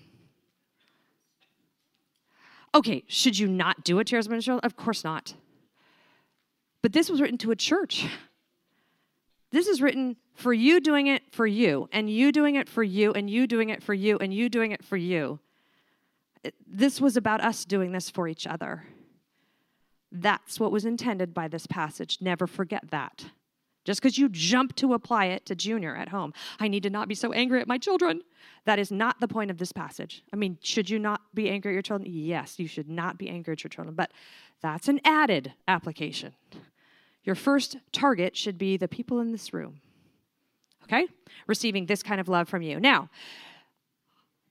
[2.73, 4.59] Okay, should you not do it to your?
[4.59, 5.33] Of course not.
[6.81, 8.05] But this was written to a church.
[9.51, 13.11] This is written for you doing it for you, and you doing it for you,
[13.11, 15.39] and you doing it for you, and you doing it for you.
[16.67, 18.85] This was about us doing this for each other.
[20.11, 22.19] That's what was intended by this passage.
[22.21, 23.25] Never forget that.
[23.89, 27.07] Just because you jump to apply it to Junior at home, I need to not
[27.07, 28.21] be so angry at my children.
[28.65, 30.23] That is not the point of this passage.
[30.31, 32.07] I mean, should you not be angry at your children?
[32.13, 34.11] Yes, you should not be angry at your children, but
[34.61, 36.35] that's an added application.
[37.23, 39.81] Your first target should be the people in this room,
[40.83, 41.07] okay?
[41.47, 42.79] Receiving this kind of love from you.
[42.79, 43.09] Now,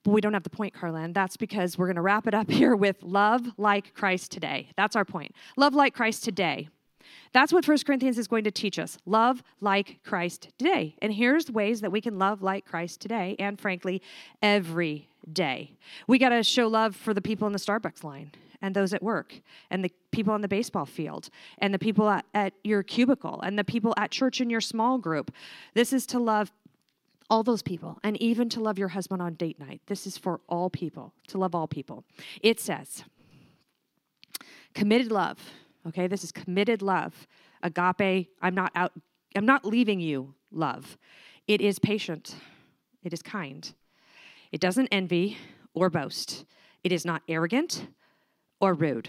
[0.03, 1.12] but we don't have the point, Carlin.
[1.12, 4.70] That's because we're going to wrap it up here with love like Christ today.
[4.76, 5.32] That's our point.
[5.57, 6.70] Love like Christ today.
[7.33, 8.99] That's what 1 Corinthians is going to teach us.
[9.07, 10.97] Love like Christ today.
[11.01, 14.03] And here's ways that we can love like Christ today and frankly
[14.43, 15.73] every day.
[16.07, 19.03] We got to show love for the people in the Starbucks line and those at
[19.03, 19.41] work
[19.71, 21.29] and the people on the baseball field
[21.59, 24.99] and the people at, at your cubicle and the people at church in your small
[24.99, 25.33] group.
[25.75, 26.51] This is to love
[27.31, 29.83] all those people, and even to love your husband on date night.
[29.87, 32.05] This is for all people, to love all people.
[32.43, 33.05] It says,
[34.75, 35.39] committed love.
[35.89, 37.26] Okay, this is committed love.
[37.62, 38.93] Agape, I'm not out,
[39.34, 40.97] I'm not leaving you, love.
[41.47, 42.34] It is patient,
[43.03, 43.72] it is kind.
[44.53, 45.36] It doesn't envy
[45.74, 46.45] or boast.
[46.82, 47.86] It is not arrogant
[48.61, 49.09] or rude.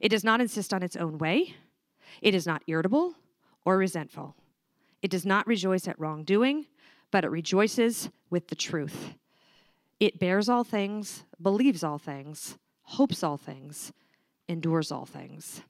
[0.00, 1.54] It does not insist on its own way.
[2.22, 3.14] It is not irritable
[3.64, 4.36] or resentful.
[5.02, 6.66] It does not rejoice at wrongdoing
[7.14, 9.14] but it rejoices with the truth.
[10.00, 13.92] It bears all things, believes all things, hopes all things,
[14.48, 15.62] endures all things.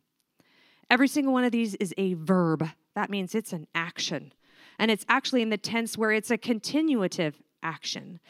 [0.90, 2.68] Every single one of these is a verb.
[2.94, 4.32] That means it's an action.
[4.78, 8.20] And it's actually in the tense where it's a continuative action.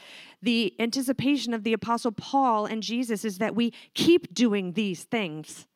[0.42, 5.66] The anticipation of the Apostle Paul and Jesus is that we keep doing these things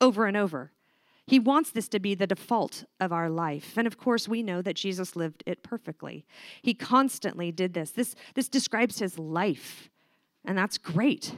[0.00, 0.72] over and over.
[1.26, 3.76] He wants this to be the default of our life.
[3.76, 6.26] And of course, we know that Jesus lived it perfectly.
[6.62, 7.92] He constantly did this.
[7.92, 9.90] This, this describes his life,
[10.44, 11.36] and that's great.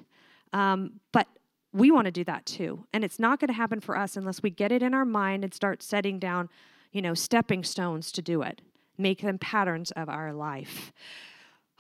[0.55, 1.27] Um, but
[1.73, 2.87] we want to do that too.
[2.93, 5.45] And it's not going to happen for us unless we get it in our mind
[5.45, 6.49] and start setting down,
[6.93, 8.61] you know, stepping stones to do it,
[8.99, 10.93] make them patterns of our life.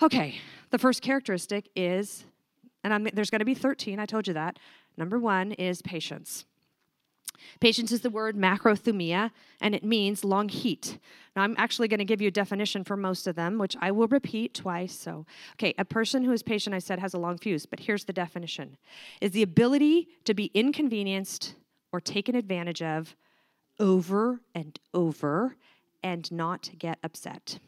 [0.00, 0.36] Okay,
[0.70, 2.24] the first characteristic is,
[2.82, 4.58] and I'm, there's going to be 13, I told you that.
[4.96, 6.44] Number one is patience.
[7.60, 9.30] Patience is the word macrothumia,
[9.60, 10.98] and it means long heat.
[11.34, 13.90] Now, I'm actually going to give you a definition for most of them, which I
[13.90, 14.94] will repeat twice.
[14.94, 18.04] So, okay, a person who is patient, I said, has a long fuse, but here's
[18.04, 18.76] the definition
[19.20, 21.54] is the ability to be inconvenienced
[21.92, 23.14] or taken advantage of
[23.78, 25.56] over and over
[26.02, 27.58] and not get upset.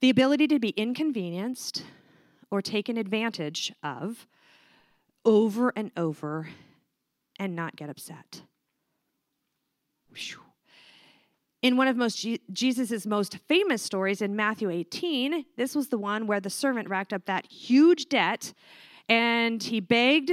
[0.00, 1.84] The ability to be inconvenienced
[2.50, 4.26] or taken advantage of
[5.24, 6.48] over and over
[7.38, 8.42] and not get upset.
[11.62, 16.26] In one of most Jesus's most famous stories in Matthew 18, this was the one
[16.26, 18.52] where the servant racked up that huge debt
[19.08, 20.32] and he begged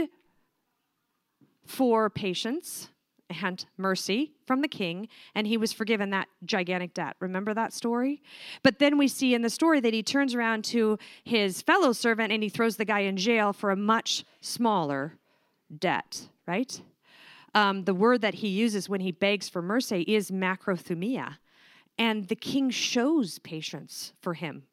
[1.66, 2.90] for patience
[3.30, 7.16] and mercy from the king, and he was forgiven that gigantic debt.
[7.22, 8.22] Remember that story?
[8.62, 12.34] But then we see in the story that he turns around to his fellow servant
[12.34, 15.18] and he throws the guy in jail for a much smaller
[15.80, 16.82] debt, right?
[17.54, 21.38] Um, the word that he uses when he begs for mercy is macrothumia.
[21.98, 24.64] And the king shows patience for him,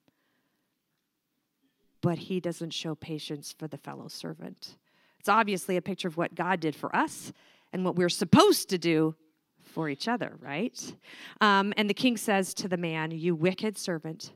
[2.01, 4.77] but he doesn't show patience for the fellow servant.
[5.19, 7.33] It's obviously a picture of what God did for us
[7.73, 9.15] and what we're supposed to do
[9.63, 10.95] for each other, right?
[11.41, 14.33] Um, and the king says to the man, You wicked servant,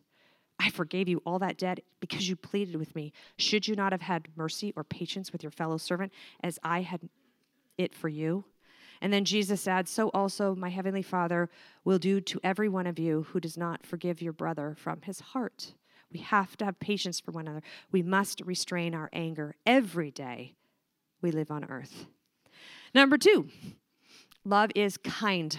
[0.58, 3.12] I forgave you all that debt because you pleaded with me.
[3.38, 6.12] Should you not have had mercy or patience with your fellow servant
[6.42, 7.00] as I had
[7.82, 8.44] it for you?
[9.00, 11.50] And then Jesus adds, So also my heavenly Father
[11.84, 15.20] will do to every one of you who does not forgive your brother from his
[15.20, 15.74] heart.
[16.12, 17.64] We have to have patience for one another.
[17.90, 20.54] We must restrain our anger every day
[21.22, 22.06] we live on earth.
[22.94, 23.48] Number two,
[24.44, 25.58] love is kind.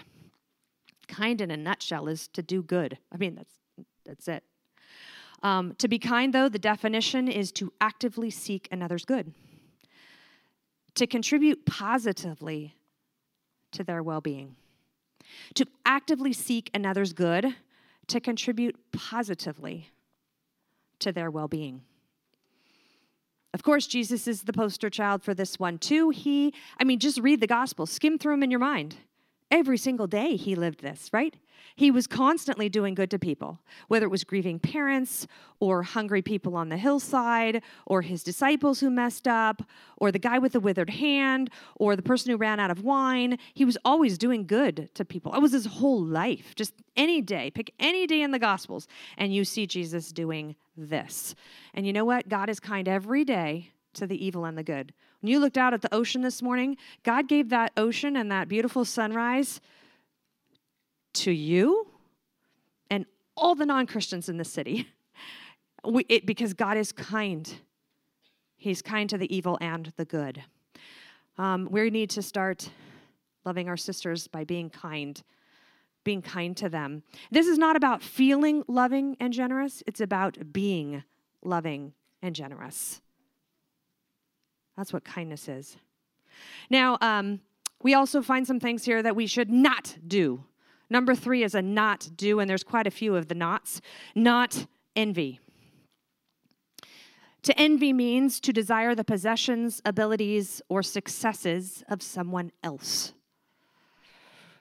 [1.08, 2.98] Kind in a nutshell is to do good.
[3.12, 3.56] I mean, that's,
[4.06, 4.44] that's it.
[5.42, 9.34] Um, to be kind, though, the definition is to actively seek another's good,
[10.96, 12.76] to contribute positively
[13.72, 14.56] to their well being,
[15.56, 17.56] to actively seek another's good,
[18.08, 19.90] to contribute positively
[21.00, 21.82] to their well being.
[23.54, 26.10] Of course, Jesus is the poster child for this one too.
[26.10, 28.98] He, I mean, just read the gospel, skim through them in your mind.
[29.52, 31.36] Every single day he lived this, right?
[31.76, 35.28] He was constantly doing good to people, whether it was grieving parents
[35.60, 39.64] or hungry people on the hillside or his disciples who messed up
[39.98, 43.38] or the guy with the withered hand or the person who ran out of wine.
[43.54, 45.34] He was always doing good to people.
[45.34, 46.54] It was his whole life.
[46.56, 48.88] Just any day, pick any day in the Gospels,
[49.18, 51.34] and you see Jesus doing this.
[51.74, 52.30] And you know what?
[52.30, 54.94] God is kind every day to the evil and the good.
[55.24, 58.50] When you looked out at the ocean this morning, God gave that ocean and that
[58.50, 59.62] beautiful sunrise
[61.14, 61.88] to you
[62.90, 63.06] and
[63.38, 64.90] all the non Christians in the city.
[65.86, 67.56] We, it, because God is kind.
[68.56, 70.42] He's kind to the evil and the good.
[71.38, 72.70] Um, we need to start
[73.44, 75.22] loving our sisters by being kind,
[76.06, 77.04] being kind to them.
[77.32, 81.04] This is not about feeling loving and generous, it's about being
[81.44, 83.02] loving and generous.
[84.78, 85.78] That's what kindness is.
[86.70, 87.42] Now, um,
[87.82, 90.46] we also find some things here that we should not do.
[90.90, 93.82] Number three is a not do, and there's quite a few of the nots.
[94.16, 95.40] Not envy.
[97.44, 103.14] To envy means to desire the possessions, abilities, or successes of someone else.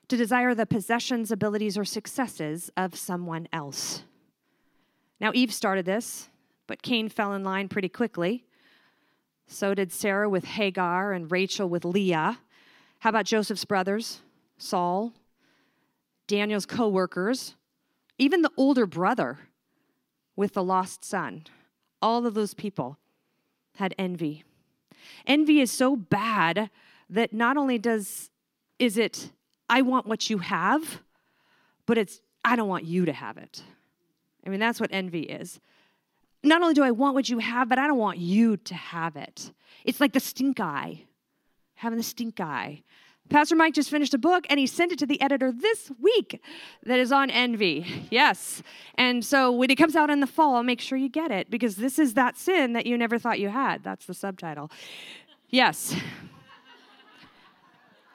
[0.08, 4.02] To desire the possessions, abilities, or successes of someone else.
[5.20, 6.28] Now, Eve started this,
[6.66, 8.44] but Cain fell in line pretty quickly.
[9.52, 12.38] So did Sarah with Hagar and Rachel with Leah.
[13.00, 14.22] How about Joseph's brothers,
[14.56, 15.12] Saul,
[16.26, 17.54] Daniel's co workers,
[18.16, 19.40] even the older brother
[20.36, 21.44] with the lost son?
[22.00, 22.96] All of those people
[23.76, 24.42] had envy.
[25.26, 26.70] Envy is so bad
[27.10, 28.30] that not only does
[28.78, 29.32] is it
[29.68, 31.02] I want what you have,
[31.84, 33.62] but it's I don't want you to have it.
[34.46, 35.60] I mean, that's what envy is
[36.42, 39.16] not only do I want what you have, but I don't want you to have
[39.16, 39.52] it.
[39.84, 41.04] It's like the stink eye,
[41.74, 42.82] having the stink eye.
[43.28, 46.42] Pastor Mike just finished a book and he sent it to the editor this week
[46.84, 47.86] that is on envy.
[48.10, 48.62] Yes.
[48.96, 51.76] And so when it comes out in the fall, make sure you get it because
[51.76, 53.82] this is that sin that you never thought you had.
[53.84, 54.70] That's the subtitle.
[55.48, 55.94] Yes.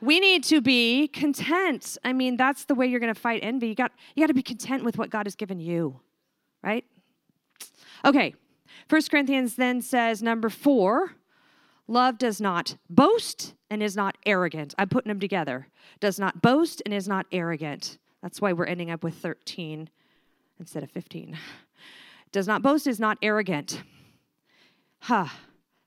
[0.01, 1.97] we need to be content.
[2.03, 3.69] I mean, that's the way you're going to fight envy.
[3.69, 5.99] You got you got to be content with what God has given you.
[6.63, 6.86] Right?
[8.05, 8.36] Okay,
[8.88, 11.16] First Corinthians then says, number four,
[11.88, 14.74] love does not boast and is not arrogant.
[14.78, 15.68] I'm putting them together.
[15.99, 17.97] Does not boast and is not arrogant.
[18.22, 19.89] That's why we're ending up with 13
[20.60, 21.38] instead of 15.
[22.32, 23.84] Does not boast is not arrogant.
[24.99, 25.28] Huh.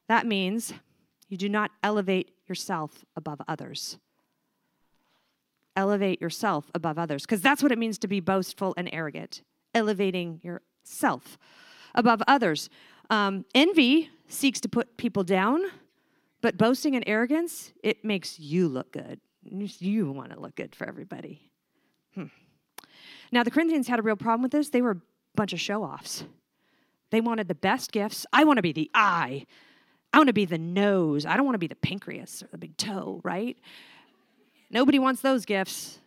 [0.09, 0.73] That means
[1.29, 3.99] you do not elevate yourself above others.
[5.77, 9.43] Elevate yourself above others, because that's what it means to be boastful and arrogant,
[9.75, 10.41] elevating
[10.85, 11.39] yourself
[11.95, 12.71] above others.
[13.09, 15.63] Um, envy seeks to put people down,
[16.41, 19.21] but boasting and arrogance, it makes you look good.
[19.43, 21.51] You want to look good for everybody.
[22.15, 22.27] Hmm.
[23.33, 24.71] Now, the Corinthians had a real problem with this.
[24.71, 25.01] They were a
[25.35, 26.25] bunch of show offs.
[27.11, 28.27] They wanted the best gifts.
[28.33, 29.47] I want to be the eye.
[30.13, 31.27] I want to be the nose.
[31.27, 33.57] I don't want to be the pancreas or the big toe, right?
[34.71, 35.99] Nobody wants those gifts.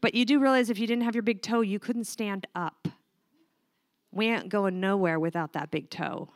[0.00, 2.88] But you do realize if you didn't have your big toe, you couldn't stand up.
[4.12, 6.28] We ain't going nowhere without that big toe.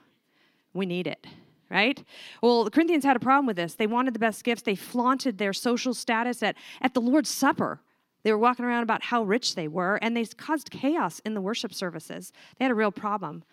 [0.73, 1.27] We need it,
[1.71, 2.03] right?
[2.43, 3.75] Well, the Corinthians had a problem with this.
[3.75, 4.63] They wanted the best gifts.
[4.63, 7.81] They flaunted their social status at, at the Lord's Supper.
[8.23, 11.41] They were walking around about how rich they were, and they caused chaos in the
[11.41, 12.33] worship services.
[12.59, 13.45] They had a real problem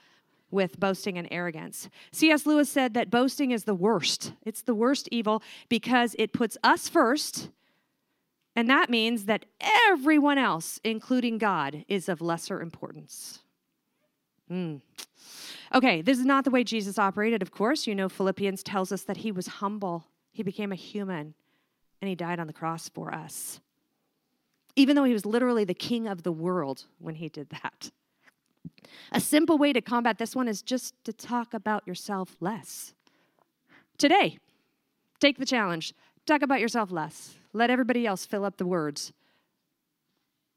[0.49, 1.89] with boasting and arrogance.
[2.11, 2.45] C.S.
[2.45, 4.33] Lewis said that boasting is the worst.
[4.45, 7.49] It's the worst evil because it puts us first,
[8.55, 9.45] and that means that
[9.89, 13.39] everyone else, including God, is of lesser importance.
[14.53, 14.81] Mm.
[15.73, 17.87] Okay, this is not the way Jesus operated, of course.
[17.87, 21.33] You know, Philippians tells us that he was humble, he became a human,
[22.01, 23.59] and he died on the cross for us.
[24.75, 27.91] Even though he was literally the king of the world when he did that.
[29.11, 32.93] A simple way to combat this one is just to talk about yourself less.
[33.97, 34.37] Today,
[35.19, 35.93] take the challenge.
[36.25, 37.35] Talk about yourself less.
[37.53, 39.13] Let everybody else fill up the words.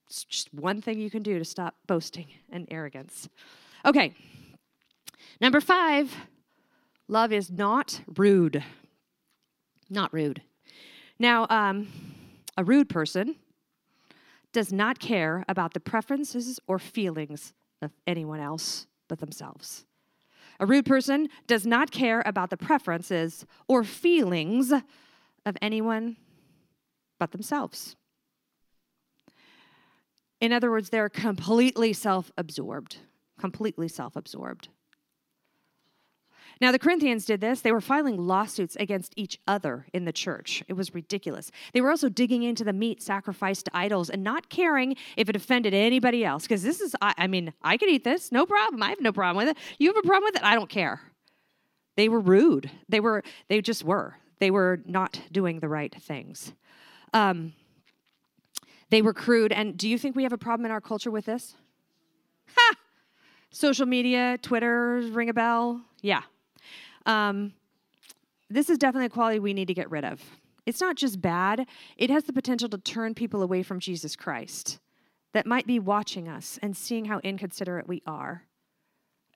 [0.08, 3.28] It's just one thing you can do to stop boasting and arrogance.
[3.86, 4.12] Okay,
[5.40, 6.12] number five
[7.06, 8.64] love is not rude.
[9.88, 10.42] Not rude.
[11.20, 11.86] Now, um,
[12.56, 13.36] a rude person
[14.52, 19.84] does not care about the preferences or feelings of anyone else but themselves.
[20.58, 26.16] A rude person does not care about the preferences or feelings of anyone
[27.20, 27.94] but themselves.
[30.40, 32.98] In other words, they're completely self absorbed,
[33.38, 34.68] completely self absorbed.
[36.58, 37.60] Now, the Corinthians did this.
[37.60, 40.62] They were filing lawsuits against each other in the church.
[40.68, 41.50] It was ridiculous.
[41.74, 45.36] They were also digging into the meat sacrificed to idols and not caring if it
[45.36, 46.44] offended anybody else.
[46.44, 48.82] Because this is, I, I, mean, I could eat this, no problem.
[48.82, 49.62] I have no problem with it.
[49.78, 50.44] You have a problem with it?
[50.44, 51.00] I don't care.
[51.96, 52.70] They were rude.
[52.88, 54.16] They were, they just were.
[54.38, 56.52] They were not doing the right things.
[57.12, 57.52] Um,
[58.88, 59.52] they were crude.
[59.52, 61.54] And do you think we have a problem in our culture with this?
[62.54, 62.76] Ha!
[63.56, 65.80] Social media, Twitter, ring a bell?
[66.02, 66.20] Yeah,
[67.06, 67.54] um,
[68.50, 70.22] this is definitely a quality we need to get rid of.
[70.66, 74.78] It's not just bad, it has the potential to turn people away from Jesus Christ
[75.32, 78.42] that might be watching us and seeing how inconsiderate we are.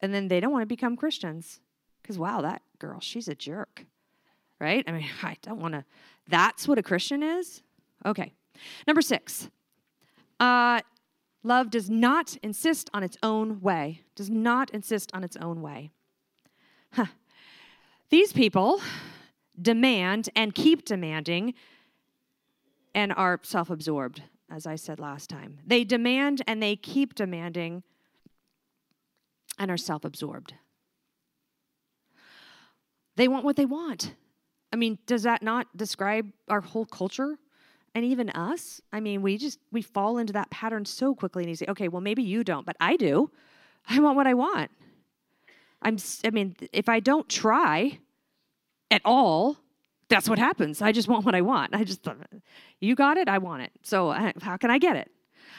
[0.02, 1.60] And then they don't want to become Christians
[2.02, 3.86] because, wow, that girl, she's a jerk,
[4.60, 4.84] right?
[4.86, 5.84] I mean, I don't want to.
[6.28, 7.62] That's what a Christian is?
[8.04, 8.34] Okay.
[8.86, 9.48] Number six,
[10.38, 10.82] uh,
[11.42, 15.90] love does not insist on its own way, does not insist on its own way.
[16.92, 17.06] Huh.
[18.10, 18.80] These people
[19.60, 21.54] demand and keep demanding
[22.94, 25.58] and are self absorbed, as I said last time.
[25.66, 27.82] They demand and they keep demanding
[29.58, 30.54] and are self absorbed.
[33.16, 34.14] They want what they want.
[34.72, 37.38] I mean, does that not describe our whole culture?
[37.94, 38.80] And even us?
[38.92, 41.88] I mean, we just we fall into that pattern so quickly and you say, okay,
[41.88, 43.30] well, maybe you don't, but I do.
[43.88, 44.70] I want what I want.
[45.82, 47.98] I'm, I mean, if I don't try
[48.90, 49.56] at all,
[50.08, 50.82] that's what happens.
[50.82, 51.74] I just want what I want.
[51.74, 52.06] I just,
[52.80, 53.72] you got it, I want it.
[53.82, 54.10] So
[54.42, 55.10] how can I get it?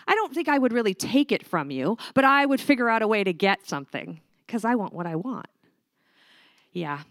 [0.07, 3.01] I don't think I would really take it from you, but I would figure out
[3.01, 5.47] a way to get something because I want what I want.
[6.71, 7.01] Yeah,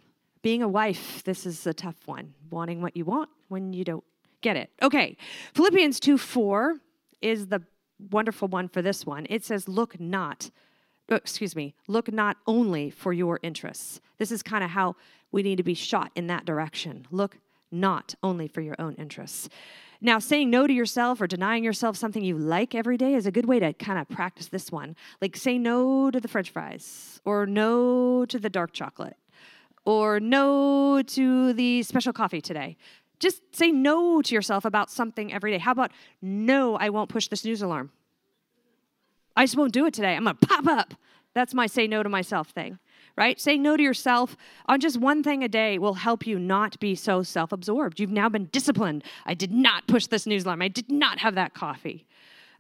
[0.43, 2.35] being a wife, this is a tough one.
[2.51, 4.05] Wanting what you want when you don't
[4.41, 4.71] get it.
[4.83, 5.17] Okay,
[5.55, 6.77] Philippians 2 4
[7.21, 7.63] is the
[8.11, 9.27] wonderful one for this one.
[9.29, 10.51] It says, Look not
[11.11, 14.01] Oh, excuse me, look not only for your interests.
[14.19, 14.95] This is kind of how
[15.33, 17.07] we need to be shot in that direction.
[17.11, 17.39] Look
[17.73, 19.49] not only for your own interests.
[20.01, 23.33] Now, saying no to yourself or denying yourself something you like every day is a
[23.33, 24.95] good way to kind of practice this one.
[25.21, 29.17] Like say no to the french fries, or no to the dark chocolate,
[29.85, 32.77] or no to the special coffee today.
[33.21, 35.59] Just say no to yourself about something every day.
[35.59, 35.93] How about
[36.23, 37.93] no, I won't push the snooze alarm?
[39.37, 40.17] I just won't do it today.
[40.17, 40.95] I'm going to pop up.
[41.35, 42.79] That's my say no to myself thing,
[43.17, 43.41] right?
[43.41, 46.97] Saying no to yourself on just one thing a day will help you not be
[46.97, 48.01] so self absorbed.
[48.01, 49.05] You've now been disciplined.
[49.25, 50.63] I did not push this news alarm.
[50.63, 52.07] I did not have that coffee.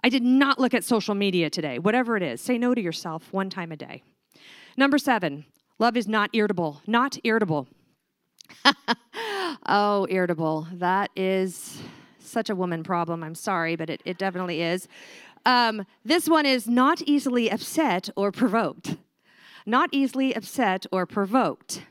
[0.04, 1.78] I did not look at social media today.
[1.78, 4.02] Whatever it is, say no to yourself one time a day.
[4.76, 5.46] Number seven,
[5.78, 6.80] love is not irritable.
[6.86, 7.66] Not irritable.
[9.66, 10.66] oh, irritable.
[10.72, 11.80] That is
[12.18, 13.22] such a woman problem.
[13.22, 14.88] I'm sorry, but it, it definitely is.
[15.46, 18.96] Um, this one is not easily upset or provoked.
[19.66, 21.82] Not easily upset or provoked.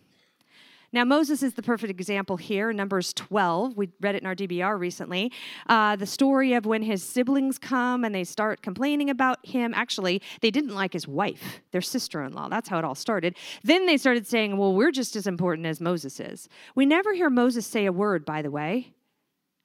[0.92, 3.78] Now, Moses is the perfect example here, Numbers 12.
[3.78, 5.32] We read it in our DBR recently.
[5.68, 9.72] Uh, the story of when his siblings come and they start complaining about him.
[9.76, 12.50] Actually, they didn't like his wife, their sister in law.
[12.50, 13.36] That's how it all started.
[13.64, 16.50] Then they started saying, Well, we're just as important as Moses is.
[16.74, 18.94] We never hear Moses say a word, by the way.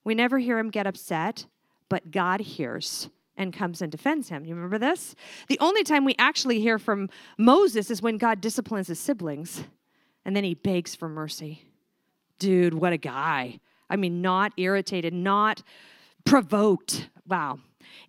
[0.05, 1.47] We never hear him get upset,
[1.89, 4.45] but God hears and comes and defends him.
[4.45, 5.15] You remember this?
[5.49, 7.09] The only time we actually hear from
[7.39, 9.65] Moses is when God disciplines his siblings
[10.25, 11.65] and then he begs for mercy.
[12.39, 13.61] Dude, what a guy.
[13.89, 15.63] I mean, not irritated, not
[16.25, 17.09] provoked.
[17.27, 17.59] Wow.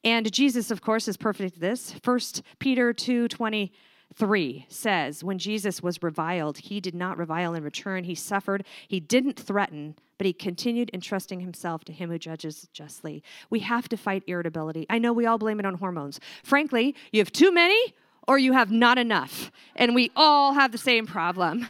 [0.03, 1.93] And Jesus, of course, is perfect at this.
[2.03, 8.05] First Peter 2 23 says, When Jesus was reviled, he did not revile in return.
[8.05, 8.65] He suffered.
[8.87, 13.23] He didn't threaten, but he continued entrusting himself to him who judges justly.
[13.49, 14.85] We have to fight irritability.
[14.89, 16.19] I know we all blame it on hormones.
[16.43, 17.93] Frankly, you have too many
[18.27, 19.51] or you have not enough.
[19.75, 21.67] And we all have the same problem.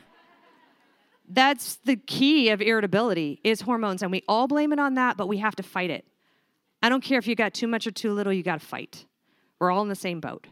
[1.27, 5.27] That's the key of irritability is hormones and we all blame it on that, but
[5.27, 6.05] we have to fight it.
[6.83, 9.05] I don't care if you got too much or too little, you got to fight.
[9.59, 10.47] We're all in the same boat.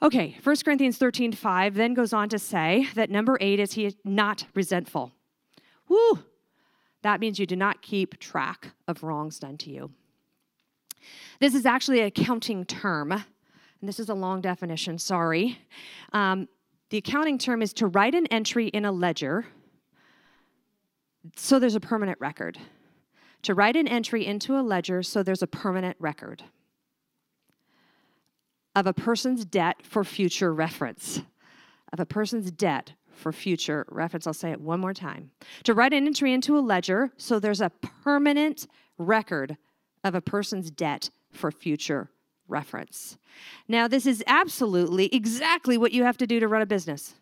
[0.00, 3.96] Okay, 1 Corinthians 13, 5 then goes on to say that number eight is he
[4.04, 5.10] not resentful.
[5.88, 6.20] Woo!
[7.02, 9.90] That means you do not keep track of wrongs done to you.
[11.40, 13.24] This is actually an accounting term, and
[13.82, 15.58] this is a long definition, sorry.
[16.12, 16.48] Um,
[16.90, 19.46] the accounting term is to write an entry in a ledger
[21.36, 22.58] so there's a permanent record.
[23.42, 26.44] To write an entry into a ledger so there's a permanent record
[28.74, 31.22] of a person's debt for future reference.
[31.92, 34.26] Of a person's debt for future reference.
[34.26, 35.30] I'll say it one more time.
[35.64, 38.66] To write an entry into a ledger so there's a permanent
[38.98, 39.56] record
[40.04, 42.10] of a person's debt for future
[42.46, 43.18] reference.
[43.66, 47.14] Now, this is absolutely exactly what you have to do to run a business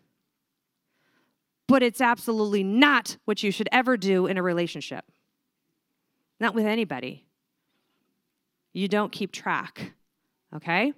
[1.67, 5.05] but it's absolutely not what you should ever do in a relationship.
[6.39, 7.25] Not with anybody.
[8.73, 9.93] You don't keep track,
[10.55, 10.93] okay?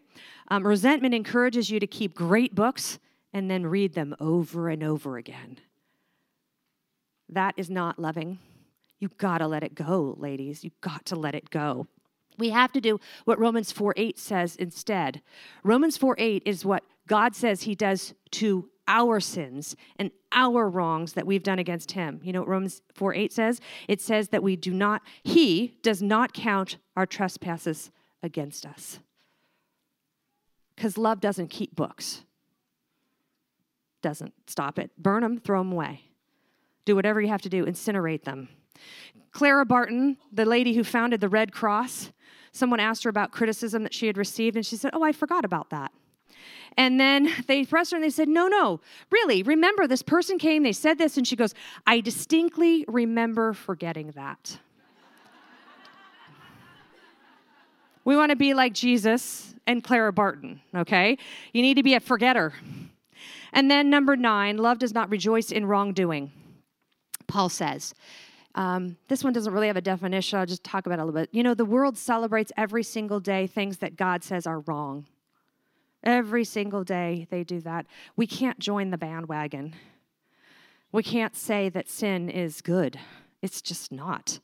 [0.49, 2.99] Um, resentment encourages you to keep great books
[3.33, 5.59] and then read them over and over again.
[7.29, 8.39] That is not loving.
[8.99, 10.63] You gotta let it go, ladies.
[10.63, 11.87] You got to let it go.
[12.37, 15.21] We have to do what Romans 4 8 says instead.
[15.63, 21.13] Romans 4 8 is what God says He does to our sins and our wrongs
[21.13, 22.19] that we've done against him.
[22.23, 23.61] You know what Romans 4 8 says?
[23.87, 28.99] It says that we do not, he does not count our trespasses against us.
[30.75, 32.23] Because love doesn't keep books,
[34.01, 34.91] doesn't stop it.
[34.97, 36.01] Burn them, throw them away.
[36.85, 38.49] Do whatever you have to do, incinerate them.
[39.31, 42.11] Clara Barton, the lady who founded the Red Cross,
[42.51, 45.45] someone asked her about criticism that she had received, and she said, Oh, I forgot
[45.45, 45.91] about that.
[46.77, 48.79] And then they pressed her and they said, No, no,
[49.11, 51.53] really, remember this person came, they said this, and she goes,
[51.85, 54.59] I distinctly remember forgetting that.
[58.05, 61.17] we want to be like Jesus and Clara Barton, okay?
[61.53, 62.53] You need to be a forgetter.
[63.53, 66.31] And then number nine, love does not rejoice in wrongdoing.
[67.27, 67.93] Paul says,
[68.55, 70.39] um, this one doesn't really have a definition.
[70.39, 71.29] I'll just talk about it a little bit.
[71.31, 75.05] You know, the world celebrates every single day things that God says are wrong.
[76.03, 77.85] Every single day they do that.
[78.15, 79.75] We can't join the bandwagon.
[80.91, 82.99] We can't say that sin is good.
[83.41, 84.39] It's just not.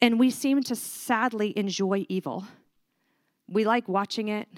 [0.00, 2.44] And we seem to sadly enjoy evil.
[3.48, 4.48] We like watching it,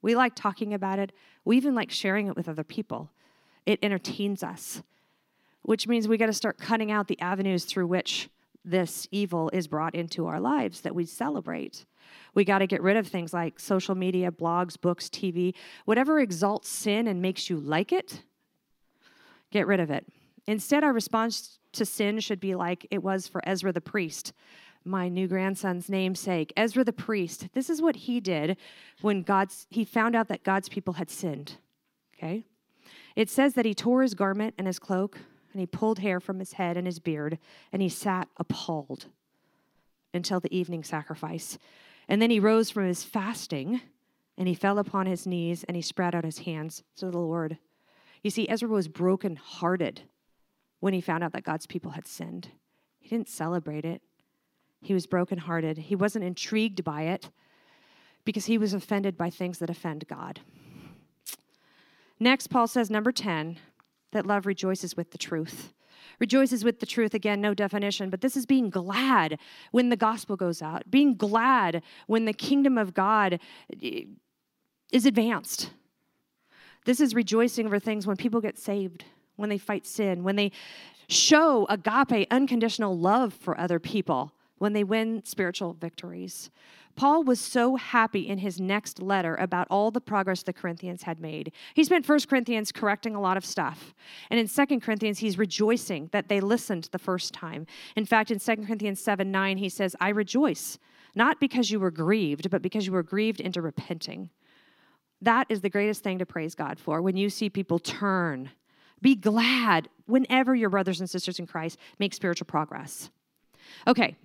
[0.00, 1.12] we like talking about it,
[1.44, 3.10] we even like sharing it with other people.
[3.66, 4.82] It entertains us,
[5.62, 8.30] which means we got to start cutting out the avenues through which
[8.70, 11.84] this evil is brought into our lives that we celebrate.
[12.34, 15.54] We got to get rid of things like social media, blogs, books, TV,
[15.84, 18.22] whatever exalts sin and makes you like it,
[19.50, 20.06] get rid of it.
[20.46, 24.32] Instead, our response to sin should be like it was for Ezra the priest,
[24.84, 26.52] my new grandson's namesake.
[26.56, 28.56] Ezra the priest, this is what he did
[29.00, 31.56] when God's he found out that God's people had sinned.
[32.16, 32.44] Okay?
[33.14, 35.18] It says that he tore his garment and his cloak,
[35.52, 37.38] and he pulled hair from his head and his beard,
[37.72, 39.06] and he sat appalled
[40.12, 41.58] until the evening sacrifice.
[42.08, 43.80] And then he rose from his fasting
[44.36, 47.58] and he fell upon his knees and he spread out his hands to the Lord.
[48.22, 50.02] You see, Ezra was brokenhearted
[50.80, 52.48] when he found out that God's people had sinned.
[52.98, 54.02] He didn't celebrate it,
[54.80, 55.78] he was brokenhearted.
[55.78, 57.30] He wasn't intrigued by it
[58.24, 60.40] because he was offended by things that offend God.
[62.20, 63.58] Next, Paul says, number 10,
[64.12, 65.72] that love rejoices with the truth.
[66.18, 69.38] Rejoices with the truth, again, no definition, but this is being glad
[69.70, 73.38] when the gospel goes out, being glad when the kingdom of God
[73.82, 74.02] eh,
[74.90, 75.70] is advanced.
[76.84, 79.04] This is rejoicing over things when people get saved,
[79.36, 80.50] when they fight sin, when they
[81.08, 86.50] show agape, unconditional love for other people, when they win spiritual victories.
[86.98, 91.20] Paul was so happy in his next letter about all the progress the Corinthians had
[91.20, 91.52] made.
[91.74, 93.94] He spent First Corinthians correcting a lot of stuff.
[94.30, 97.66] And in Second Corinthians, he's rejoicing that they listened the first time.
[97.94, 100.80] In fact, in Second Corinthians 7 9, he says, I rejoice,
[101.14, 104.30] not because you were grieved, but because you were grieved into repenting.
[105.22, 108.50] That is the greatest thing to praise God for when you see people turn.
[109.00, 113.08] Be glad whenever your brothers and sisters in Christ make spiritual progress.
[113.86, 114.16] Okay,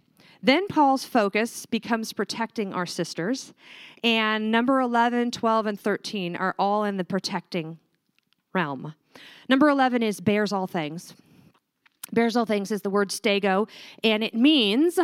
[0.44, 3.54] then Paul's focus becomes protecting our sisters.
[4.04, 7.80] And number 11, 12, and 13 are all in the protecting
[8.54, 8.94] realm.
[9.48, 11.14] Number 11 is bears all things.
[12.12, 13.70] Bears all things is the word stego,
[14.04, 15.00] and it means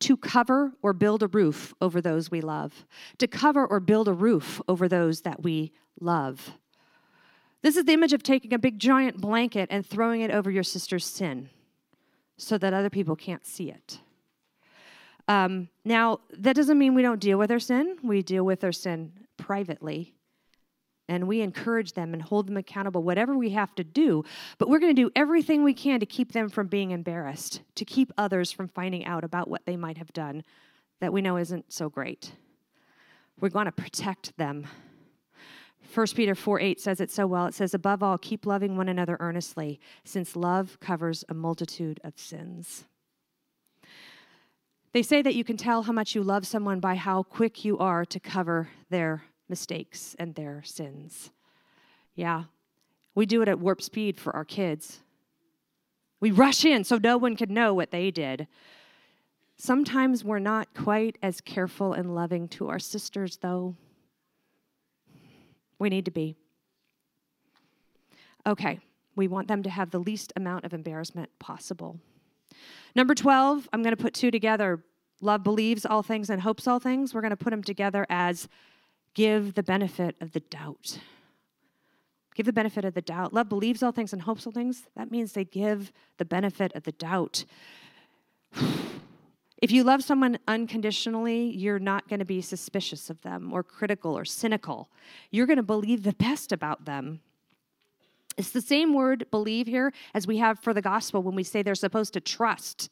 [0.00, 2.86] to cover or build a roof over those we love,
[3.18, 6.52] to cover or build a roof over those that we love.
[7.62, 10.62] This is the image of taking a big giant blanket and throwing it over your
[10.62, 11.50] sister's sin
[12.36, 13.98] so that other people can't see it.
[15.28, 17.96] Um, now, that doesn't mean we don't deal with our sin.
[18.02, 20.14] We deal with our sin privately.
[21.06, 24.24] And we encourage them and hold them accountable, whatever we have to do.
[24.58, 27.84] But we're going to do everything we can to keep them from being embarrassed, to
[27.84, 30.42] keep others from finding out about what they might have done
[31.00, 32.32] that we know isn't so great.
[33.40, 34.66] We're going to protect them.
[35.94, 37.46] 1 Peter 4 8 says it so well.
[37.46, 42.18] It says, Above all, keep loving one another earnestly, since love covers a multitude of
[42.18, 42.84] sins.
[44.92, 47.78] They say that you can tell how much you love someone by how quick you
[47.78, 51.30] are to cover their mistakes and their sins.
[52.14, 52.44] Yeah,
[53.14, 55.00] we do it at warp speed for our kids.
[56.20, 58.48] We rush in so no one can know what they did.
[59.56, 63.74] Sometimes we're not quite as careful and loving to our sisters, though.
[65.78, 66.36] We need to be.
[68.46, 68.80] Okay,
[69.16, 71.98] we want them to have the least amount of embarrassment possible.
[72.94, 74.82] Number 12, I'm going to put two together.
[75.20, 77.14] Love believes all things and hopes all things.
[77.14, 78.48] We're going to put them together as
[79.14, 80.98] give the benefit of the doubt.
[82.34, 83.34] Give the benefit of the doubt.
[83.34, 84.84] Love believes all things and hopes all things.
[84.96, 87.44] That means they give the benefit of the doubt.
[89.60, 94.16] If you love someone unconditionally, you're not going to be suspicious of them or critical
[94.16, 94.88] or cynical.
[95.32, 97.20] You're going to believe the best about them.
[98.38, 101.60] It's the same word believe here as we have for the gospel when we say
[101.60, 102.88] they're supposed to trust.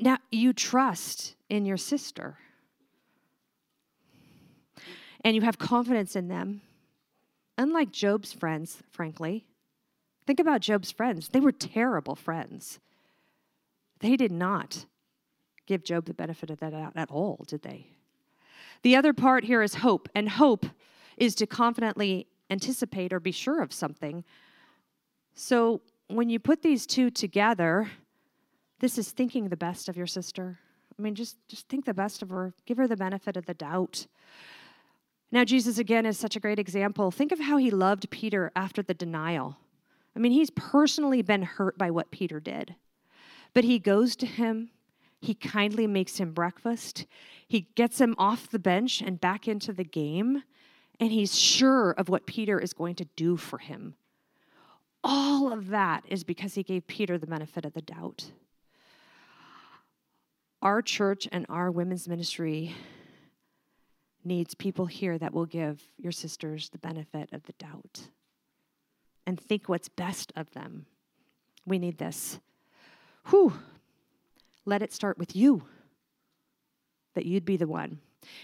[0.00, 2.36] Now, you trust in your sister,
[5.24, 6.62] and you have confidence in them.
[7.56, 9.46] Unlike Job's friends, frankly.
[10.26, 11.28] Think about Job's friends.
[11.28, 12.80] They were terrible friends.
[14.00, 14.86] They did not
[15.66, 17.86] give Job the benefit of that at all, did they?
[18.82, 20.66] The other part here is hope, and hope
[21.16, 24.24] is to confidently anticipate or be sure of something.
[25.34, 27.90] So when you put these two together,
[28.80, 30.58] this is thinking the best of your sister.
[30.98, 33.54] I mean, just, just think the best of her, give her the benefit of the
[33.54, 34.06] doubt.
[35.32, 37.10] Now, Jesus again is such a great example.
[37.10, 39.56] Think of how he loved Peter after the denial.
[40.14, 42.76] I mean, he's personally been hurt by what Peter did.
[43.52, 44.70] But he goes to him,
[45.20, 47.06] he kindly makes him breakfast,
[47.48, 50.44] he gets him off the bench and back into the game
[51.00, 53.94] and he's sure of what Peter is going to do for him.
[55.02, 58.30] All of that is because he gave Peter the benefit of the doubt.
[60.62, 62.74] Our church and our women's ministry
[64.24, 68.08] needs people here that will give your sisters the benefit of the doubt
[69.26, 70.86] and think what's best of them.
[71.66, 72.40] We need this.
[73.26, 73.52] Whew.
[74.64, 75.64] Let it start with you,
[77.14, 77.98] that you'd be the one.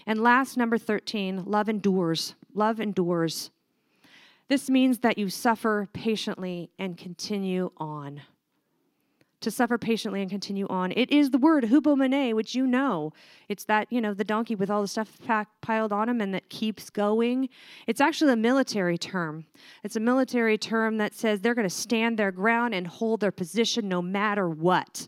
[0.05, 2.35] And last, number 13, love endures.
[2.53, 3.51] Love endures.
[4.47, 8.21] This means that you suffer patiently and continue on.
[9.39, 10.91] To suffer patiently and continue on.
[10.91, 13.11] It is the word hupomene, which you know.
[13.49, 15.17] It's that, you know, the donkey with all the stuff
[15.61, 17.49] piled on him and that keeps going.
[17.87, 19.45] It's actually a military term.
[19.83, 23.31] It's a military term that says they're going to stand their ground and hold their
[23.31, 25.07] position no matter what.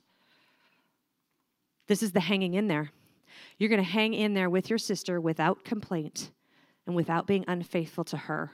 [1.87, 2.91] This is the hanging in there.
[3.63, 6.31] You're going to hang in there with your sister without complaint
[6.85, 8.51] and without being unfaithful to her.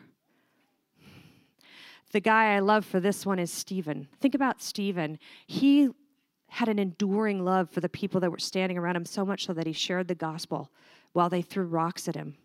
[2.11, 4.07] The guy I love for this one is Stephen.
[4.22, 5.18] Think about Stephen.
[5.48, 5.90] He
[6.49, 9.53] had an enduring love for the people that were standing around him so much so
[9.53, 10.69] that he shared the gospel
[11.14, 12.38] while they threw rocks at him.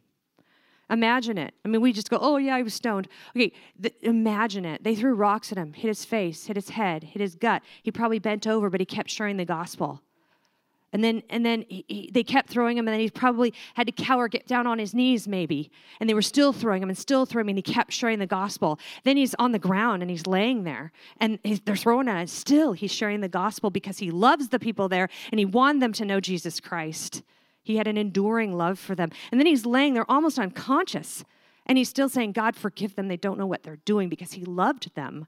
[0.88, 1.52] Imagine it.
[1.66, 3.08] I mean, we just go, oh, yeah, he was stoned.
[3.36, 4.82] Okay, th- imagine it.
[4.82, 7.60] They threw rocks at him, hit his face, hit his head, hit his gut.
[7.82, 10.00] He probably bent over, but he kept sharing the gospel.
[10.94, 13.88] And then, and then he, he, they kept throwing him, and then he probably had
[13.88, 15.72] to cower, get down on his knees, maybe.
[15.98, 18.28] And they were still throwing him and still throwing him, and he kept sharing the
[18.28, 18.78] gospel.
[19.02, 22.26] Then he's on the ground and he's laying there, and they're throwing at him.
[22.28, 25.92] Still, he's sharing the gospel because he loves the people there and he wanted them
[25.94, 27.24] to know Jesus Christ.
[27.64, 29.10] He had an enduring love for them.
[29.32, 31.24] And then he's laying there almost unconscious.
[31.66, 33.08] And he's still saying, God, forgive them.
[33.08, 35.26] They don't know what they're doing because he loved them.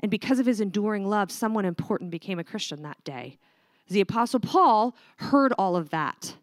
[0.00, 3.38] And because of his enduring love, someone important became a Christian that day.
[3.90, 6.36] The Apostle Paul heard all of that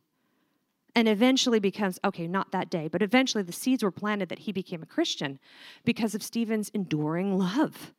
[0.93, 4.51] and eventually becomes, okay, not that day, but eventually the seeds were planted that he
[4.51, 5.39] became a Christian
[5.85, 7.93] because of Stephen's enduring love.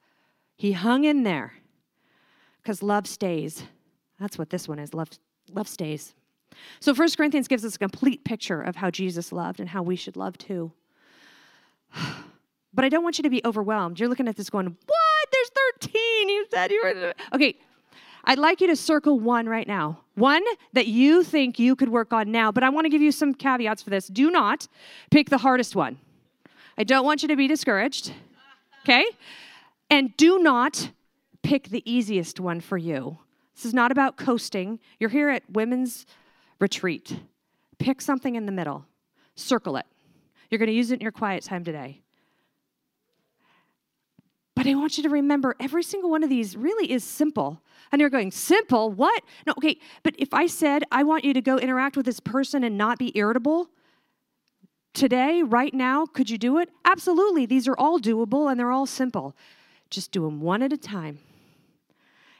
[0.57, 1.55] He hung in there
[2.63, 3.63] because love stays.
[4.21, 5.11] That's what this one is love,
[5.51, 6.15] love stays.
[6.81, 9.97] So 1 Corinthians gives us a complete picture of how Jesus loved and how we
[9.97, 10.73] should love too.
[12.75, 13.99] But I don't want you to be overwhelmed.
[13.99, 15.29] You're looking at this going, What?
[15.33, 15.51] There's
[15.81, 16.29] 13.
[16.29, 17.15] You said you were.
[17.33, 17.57] Okay.
[18.29, 20.01] I'd like you to circle one right now.
[20.15, 20.45] One
[20.75, 23.33] that you think you could work on now, but I want to give you some
[23.33, 24.07] caveats for this.
[24.07, 24.69] Do not
[25.11, 25.97] pick the hardest one.
[26.77, 28.13] I don't want you to be discouraged.
[28.85, 29.07] Okay?
[29.89, 30.91] And do not
[31.43, 33.17] pick the easiest one for you.
[33.57, 34.79] This is not about coasting.
[35.01, 36.05] You're here at Women's
[36.61, 37.21] retreat.
[37.79, 38.85] Pick something in the middle,
[39.37, 39.87] circle it.
[40.51, 42.03] You're going to use it in your quiet time today.
[44.59, 47.63] But I want you to remember every single one of these really is simple.
[47.93, 48.91] And you're going, simple?
[48.91, 49.23] What?
[49.47, 49.79] No, okay.
[50.03, 52.99] But if I said, I want you to go interact with this person and not
[52.99, 53.69] be irritable,
[54.95, 56.71] today, right now, could you do it?
[56.85, 57.47] Absolutely.
[57.47, 59.37] These are all doable and they're all simple.
[59.91, 61.21] Just do them one at a time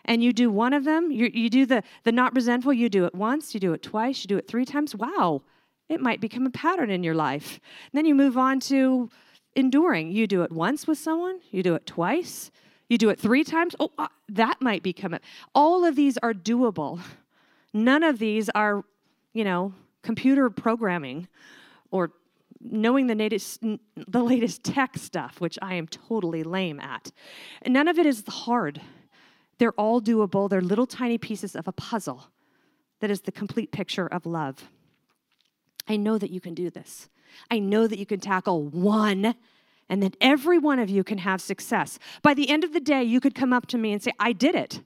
[0.05, 3.05] and you do one of them, you, you do the, the not resentful, you do
[3.05, 4.97] it once, you do it twice, you do it three times.
[4.97, 5.43] Wow,
[5.89, 7.61] it might become a pattern in your life.
[7.93, 9.09] And then you move on to
[9.59, 10.13] enduring.
[10.13, 12.51] You do it once with someone, you do it twice,
[12.89, 13.75] you do it three times.
[13.79, 15.23] Oh, uh, that might become it.
[15.55, 17.01] All of these are doable.
[17.75, 18.85] None of these are,
[19.35, 21.29] you know, computer programming
[21.91, 22.13] or
[22.61, 27.13] knowing the latest, the latest tech stuff, which I am totally lame at.
[27.67, 28.81] None of it is hard.
[29.59, 30.49] They're all doable.
[30.49, 32.29] They're little tiny pieces of a puzzle
[33.01, 34.71] that is the complete picture of love.
[35.87, 37.09] I know that you can do this.
[37.51, 39.35] I know that you can tackle one
[39.89, 41.99] and that every one of you can have success.
[42.23, 44.33] By the end of the day, you could come up to me and say, I
[44.33, 44.83] did it.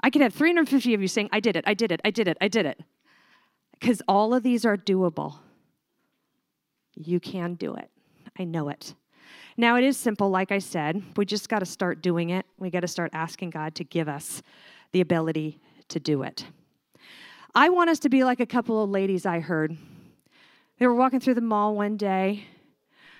[0.00, 2.26] I could have 350 of you saying, I did it, I did it, I did
[2.26, 2.80] it, I did it.
[3.78, 5.36] Because all of these are doable.
[6.94, 7.90] You can do it.
[8.38, 8.94] I know it.
[9.56, 11.02] Now, it is simple, like I said.
[11.16, 12.46] We just got to start doing it.
[12.58, 14.42] We got to start asking God to give us
[14.92, 16.46] the ability to do it.
[17.54, 19.76] I want us to be like a couple of ladies I heard.
[20.82, 22.42] They were walking through the mall one day.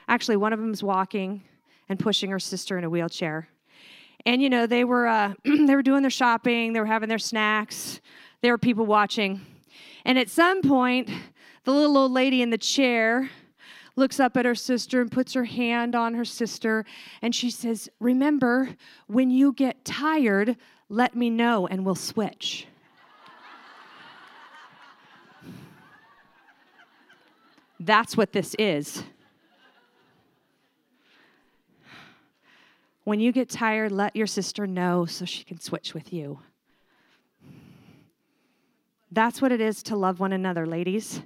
[0.09, 1.45] Actually, one of them was walking
[1.89, 3.47] and pushing her sister in a wheelchair.
[4.27, 7.21] And you know, they were uh, they were doing their shopping, they were having their
[7.21, 8.01] snacks,
[8.41, 9.43] there were people watching.
[10.05, 11.09] And at some point,
[11.63, 13.31] the little old lady in the chair
[13.95, 16.85] looks up at her sister and puts her hand on her sister,
[17.23, 18.71] and she says, Remember,
[19.07, 20.57] when you get tired,
[20.89, 22.67] let me know and we'll switch.
[27.85, 29.03] That's what this is.
[33.05, 36.39] When you get tired, let your sister know so she can switch with you.
[39.11, 41.23] That's what it is to love one another, ladies,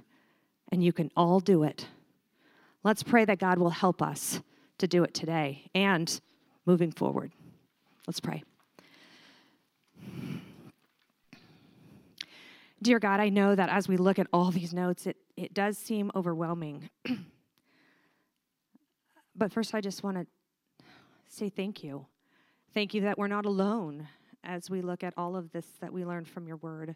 [0.71, 1.87] and you can all do it.
[2.83, 4.41] Let's pray that God will help us
[4.79, 6.19] to do it today and
[6.65, 7.31] moving forward.
[8.07, 8.43] Let's pray.
[12.81, 15.79] Dear God, I know that as we look at all these notes, it, it does
[15.79, 16.89] seem overwhelming.
[19.35, 20.27] but first, I just want to
[21.27, 22.05] say thank you.
[22.75, 24.07] Thank you that we're not alone
[24.43, 26.95] as we look at all of this that we learned from your word.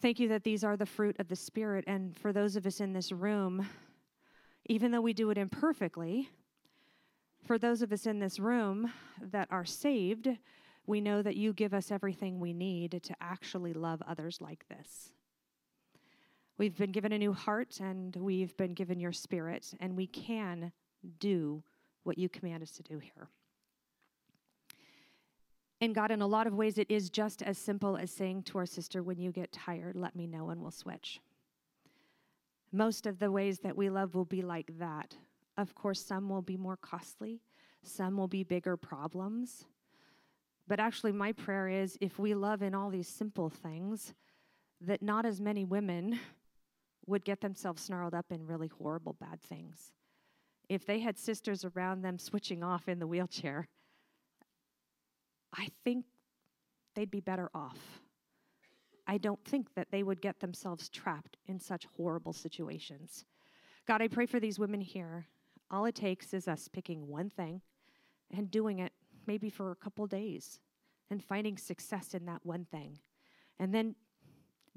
[0.00, 1.84] Thank you that these are the fruit of the Spirit.
[1.86, 3.68] And for those of us in this room,
[4.66, 6.28] even though we do it imperfectly,
[7.46, 10.28] for those of us in this room that are saved,
[10.86, 15.12] we know that you give us everything we need to actually love others like this.
[16.58, 20.72] We've been given a new heart and we've been given your spirit, and we can
[21.18, 21.62] do
[22.04, 23.28] what you command us to do here.
[25.80, 28.58] And God, in a lot of ways, it is just as simple as saying to
[28.58, 31.20] our sister, when you get tired, let me know and we'll switch.
[32.70, 35.16] Most of the ways that we love will be like that.
[35.56, 37.40] Of course, some will be more costly,
[37.82, 39.64] some will be bigger problems.
[40.72, 44.14] But actually, my prayer is if we love in all these simple things,
[44.80, 46.18] that not as many women
[47.04, 49.92] would get themselves snarled up in really horrible, bad things.
[50.70, 53.68] if they had sisters around them switching off in the wheelchair,
[55.52, 56.06] I think
[56.94, 58.00] they'd be better off.
[59.06, 63.26] I don't think that they would get themselves trapped in such horrible situations.
[63.86, 65.26] God, I pray for these women here.
[65.70, 67.60] All it takes is us picking one thing
[68.34, 68.94] and doing it
[69.26, 70.60] maybe for a couple days
[71.10, 72.98] and finding success in that one thing.
[73.58, 73.94] And then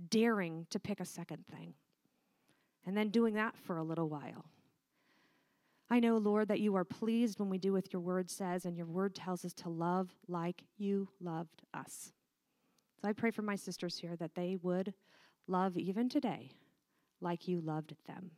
[0.09, 1.73] daring to pick a second thing.
[2.85, 4.45] And then doing that for a little while.
[5.89, 8.75] I know, Lord, that you are pleased when we do what your word says, and
[8.75, 12.11] your word tells us to love like you loved us.
[13.01, 14.93] So I pray for my sisters here that they would
[15.47, 16.51] love even today
[17.21, 18.31] like you loved them.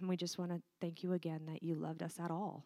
[0.00, 2.64] And we just want to thank you again that you loved us at all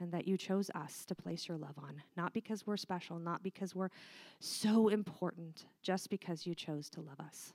[0.00, 3.42] and that you chose us to place your love on, not because we're special, not
[3.42, 3.90] because we're
[4.38, 7.52] so important, just because you chose to love us.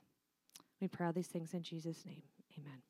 [0.80, 2.22] We pray all these things in Jesus' name.
[2.58, 2.82] Amen.